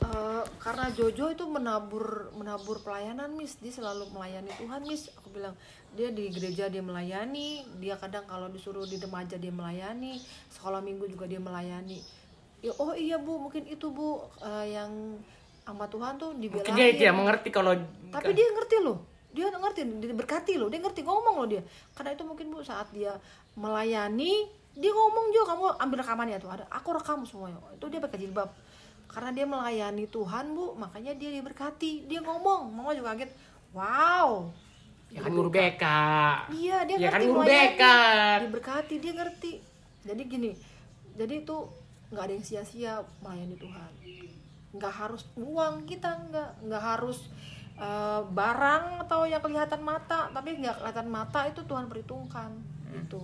[0.02, 3.62] "Eh, karena Jojo itu menabur menabur pelayanan miss.
[3.62, 5.14] Dia selalu melayani Tuhan miss.
[5.22, 5.54] Aku bilang
[5.94, 7.62] dia di gereja dia melayani.
[7.78, 10.18] Dia kadang kalau disuruh di remaja dia melayani.
[10.50, 12.02] Sekolah minggu juga dia melayani.
[12.66, 13.38] Ya oh iya bu.
[13.38, 15.22] Mungkin itu bu eh, yang
[15.64, 16.66] sama Tuhan tuh dibelain.
[16.66, 17.78] Mungkin dia tidak mengerti kalau
[18.10, 18.98] tapi dia ngerti loh.
[19.34, 20.68] Dia ngerti dia berkati loh.
[20.70, 21.62] Dia ngerti ngomong loh dia.
[21.94, 23.14] Karena itu mungkin bu saat dia
[23.54, 27.62] melayani dia ngomong juga kamu ambil rekamannya tuh ada aku rekam semuanya.
[27.78, 28.50] Itu dia pakai jilbab.
[29.06, 32.10] Karena dia melayani Tuhan bu makanya dia diberkati.
[32.10, 33.30] Dia ngomong mama juga kaget.
[33.74, 34.50] Wow.
[35.14, 35.84] Ya kan guru BK.
[36.58, 37.46] iya dia Ya kan guru.
[37.46, 37.84] BK.
[38.50, 39.62] diberkati dia ngerti.
[40.02, 40.52] Jadi gini
[41.14, 41.58] jadi itu
[42.10, 43.92] nggak ada yang sia-sia melayani Tuhan.
[44.74, 47.30] Nggak harus uang kita nggak nggak harus
[47.78, 52.50] eh, barang atau yang kelihatan mata tapi nggak kelihatan mata itu Tuhan perhitungkan.
[52.90, 53.22] Itu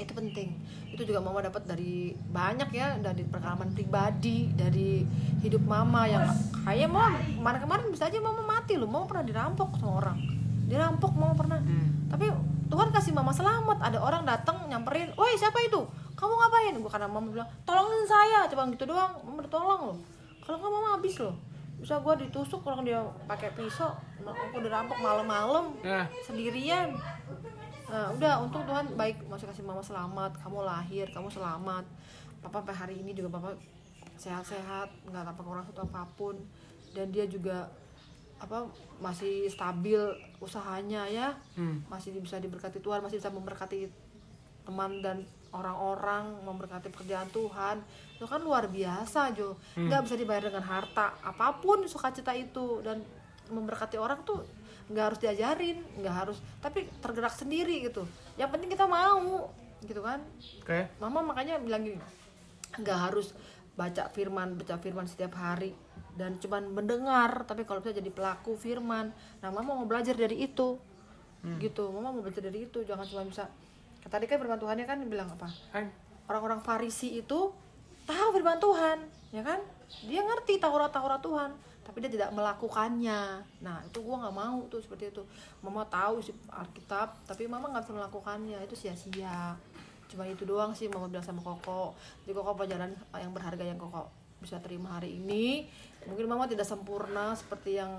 [0.00, 0.48] itu penting.
[0.90, 5.04] Itu juga mama dapat dari banyak ya dari pengalaman pribadi dari
[5.44, 6.24] hidup mama yang
[6.64, 8.88] kayak mama kemarin-kemarin bisa aja mama mati loh.
[8.88, 10.18] Mama pernah dirampok sama orang.
[10.66, 11.58] Dirampok mama pernah.
[12.10, 12.26] Tapi
[12.70, 13.78] Tuhan kasih mama selamat.
[13.82, 15.84] Ada orang datang nyamperin woi siapa itu?
[16.16, 16.74] Kamu ngapain?
[16.76, 18.48] Gue karena mama bilang tolongin saya.
[18.48, 19.20] Coba gitu doang.
[19.22, 19.98] Mama ditolong loh.
[20.40, 21.36] Kalau nggak mama habis loh.
[21.80, 25.72] Bisa gue ditusuk kalau dia pakai pisau aku dirampok malam-malam.
[25.80, 26.92] Nah, sendirian
[27.90, 31.84] nah udah untung Tuhan baik masih kasih mama selamat kamu lahir kamu selamat.
[32.40, 33.52] Papa sampai hari ini juga papa
[34.16, 36.38] sehat-sehat nggak apa kurang satu apa pun.
[36.94, 37.66] Dan dia juga
[38.40, 38.64] apa
[39.02, 39.98] masih stabil
[40.40, 41.34] usahanya ya.
[41.58, 41.82] Hmm.
[41.90, 43.90] masih bisa diberkati Tuhan masih bisa memberkati
[44.64, 47.82] teman dan orang-orang memberkati pekerjaan Tuhan.
[48.16, 49.58] Itu kan luar biasa Jo.
[49.74, 52.80] Nggak bisa dibayar dengan harta apa pun sukacita itu.
[52.86, 53.02] Dan
[53.50, 54.46] memberkati orang tuh
[54.90, 58.02] nggak harus diajarin nggak harus tapi tergerak sendiri gitu.
[58.34, 60.20] Yang penting kita mau gitu kan.
[60.60, 60.90] Oke.
[61.00, 61.96] mama makanya bilang gini
[62.76, 63.32] nggak harus
[63.78, 65.72] baca firman baca firman setiap hari
[66.18, 69.14] dan cuman mendengar tapi kalau bisa jadi pelaku firman.
[69.40, 70.76] Nah mama mau belajar dari itu
[71.62, 71.88] gitu.
[71.94, 73.48] Mama mau belajar dari itu jangan cuma bisa
[74.10, 75.48] tadi kan firman Tuhannya kan bilang apa?
[76.28, 77.54] Orang-orang Farisi itu
[78.04, 78.98] tahu firman Tuhan
[79.32, 79.62] ya kan?
[80.04, 81.50] Dia ngerti Taurat Taurat Tuhan
[82.00, 83.44] tapi dia tidak melakukannya.
[83.60, 85.20] Nah itu gua nggak mau tuh seperti itu.
[85.60, 88.56] Mama tahu isi Alkitab tapi mama nggak bisa melakukannya.
[88.64, 89.52] Itu sia-sia.
[90.08, 91.92] Cuma itu doang sih mama bilang sama Koko.
[92.24, 94.08] Jadi Koko pelajaran yang berharga yang Koko
[94.40, 95.68] bisa terima hari ini?
[96.08, 97.92] Mungkin mama tidak sempurna seperti yang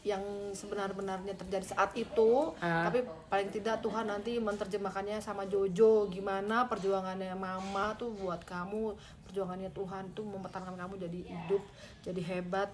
[0.00, 0.20] yang
[0.50, 2.88] sebenar-benarnya terjadi saat itu Ah.
[2.88, 9.68] tapi paling tidak Tuhan nanti menerjemahkannya sama Jojo gimana perjuangannya mama tuh buat kamu perjuangannya
[9.70, 11.62] Tuhan tuh mempertahankan kamu jadi hidup
[12.00, 12.72] jadi hebat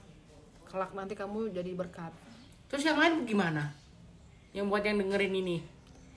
[0.64, 2.14] kelak nanti kamu jadi berkat
[2.66, 3.70] Terus yang lain gimana?
[4.51, 5.57] Yang buat yang dengerin ini.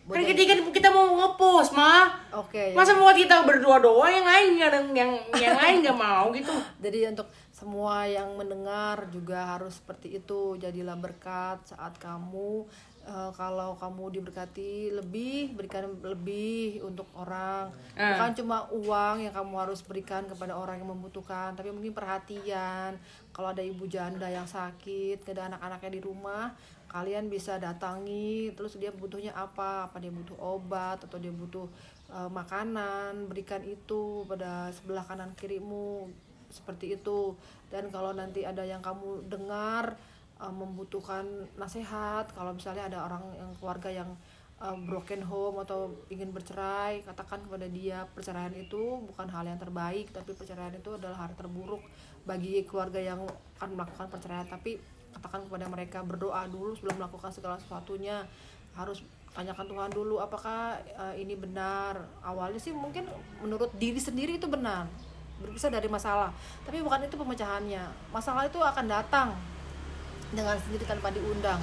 [0.10, 2.10] Buat kan yang- kita mau ngepost mah.
[2.34, 2.74] oke ya.
[2.74, 6.50] Masa buat kita berdua doang yang lain nggak ada yang yang lain nggak mau gitu.
[6.84, 7.30] jadi untuk
[7.60, 10.56] semua yang mendengar juga harus seperti itu.
[10.56, 12.64] Jadilah berkat saat kamu
[13.04, 17.68] eh, kalau kamu diberkati lebih berikan lebih untuk orang.
[18.00, 18.16] Ah.
[18.16, 22.96] bukan cuma uang yang kamu harus berikan kepada orang yang membutuhkan tapi mungkin perhatian.
[23.36, 26.56] Kalau ada ibu janda yang sakit ada anak-anaknya di rumah
[26.90, 29.92] kalian bisa datangi terus dia butuhnya apa?
[29.92, 31.68] Apa dia butuh obat atau dia butuh
[32.08, 33.28] eh, makanan?
[33.28, 37.38] Berikan itu pada sebelah kanan kirimu seperti itu.
[37.70, 39.96] Dan kalau nanti ada yang kamu dengar
[40.42, 41.26] uh, membutuhkan
[41.56, 44.10] nasihat kalau misalnya ada orang yang keluarga yang
[44.64, 50.10] uh, broken home atau ingin bercerai katakan kepada dia perceraian itu bukan hal yang terbaik
[50.10, 51.84] tapi perceraian itu adalah hal terburuk
[52.26, 53.22] bagi keluarga yang
[53.62, 54.48] akan melakukan perceraian.
[54.50, 54.82] Tapi
[55.14, 58.26] katakan kepada mereka berdoa dulu sebelum melakukan segala sesuatunya.
[58.78, 59.02] Harus
[59.34, 62.00] tanyakan Tuhan dulu apakah uh, ini benar?
[62.22, 63.06] Awalnya sih mungkin
[63.42, 64.88] menurut diri sendiri itu benar
[65.40, 66.30] berpisah dari masalah.
[66.68, 67.84] Tapi bukan itu pemecahannya.
[68.12, 69.36] Masalah itu akan datang
[70.36, 71.60] dengan sendiri tanpa diundang.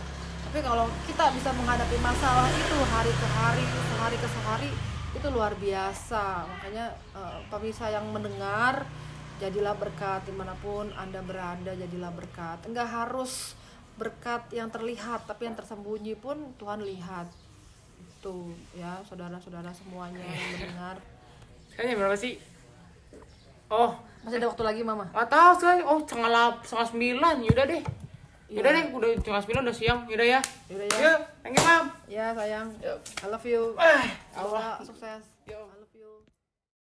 [0.46, 4.70] Tapi kalau kita bisa menghadapi masalah itu hari ke hari sehari ke sehari
[5.16, 6.46] itu luar biasa.
[6.48, 8.86] Makanya eh, pemirsa yang mendengar
[9.36, 12.64] jadilah berkat di mana pun anda berada jadilah berkat.
[12.64, 13.52] Enggak harus
[13.96, 17.28] berkat yang terlihat tapi yang tersembunyi pun Tuhan lihat.
[18.16, 20.96] Itu ya saudara-saudara semuanya yang mendengar.
[21.76, 22.55] Jam berapa sih?
[23.68, 23.90] Oh,
[24.22, 25.78] masih ada waktu lagi mama nggak tahu sekarang.
[25.84, 26.30] Oh, setengah
[26.62, 27.34] setengah sembilan.
[27.42, 27.82] Yaudah deh.
[28.46, 28.78] Yaudah Iya.
[28.78, 30.00] deh, udah setengah sembilan udah siang.
[30.06, 30.40] Yaudah ya.
[30.70, 30.98] Yaudah ya.
[31.02, 31.84] Yuk, thank you, Mam.
[32.06, 32.98] ya sayang Yuk.
[33.02, 34.06] I love you Eh,
[34.38, 35.66] Allah sukses Yuk.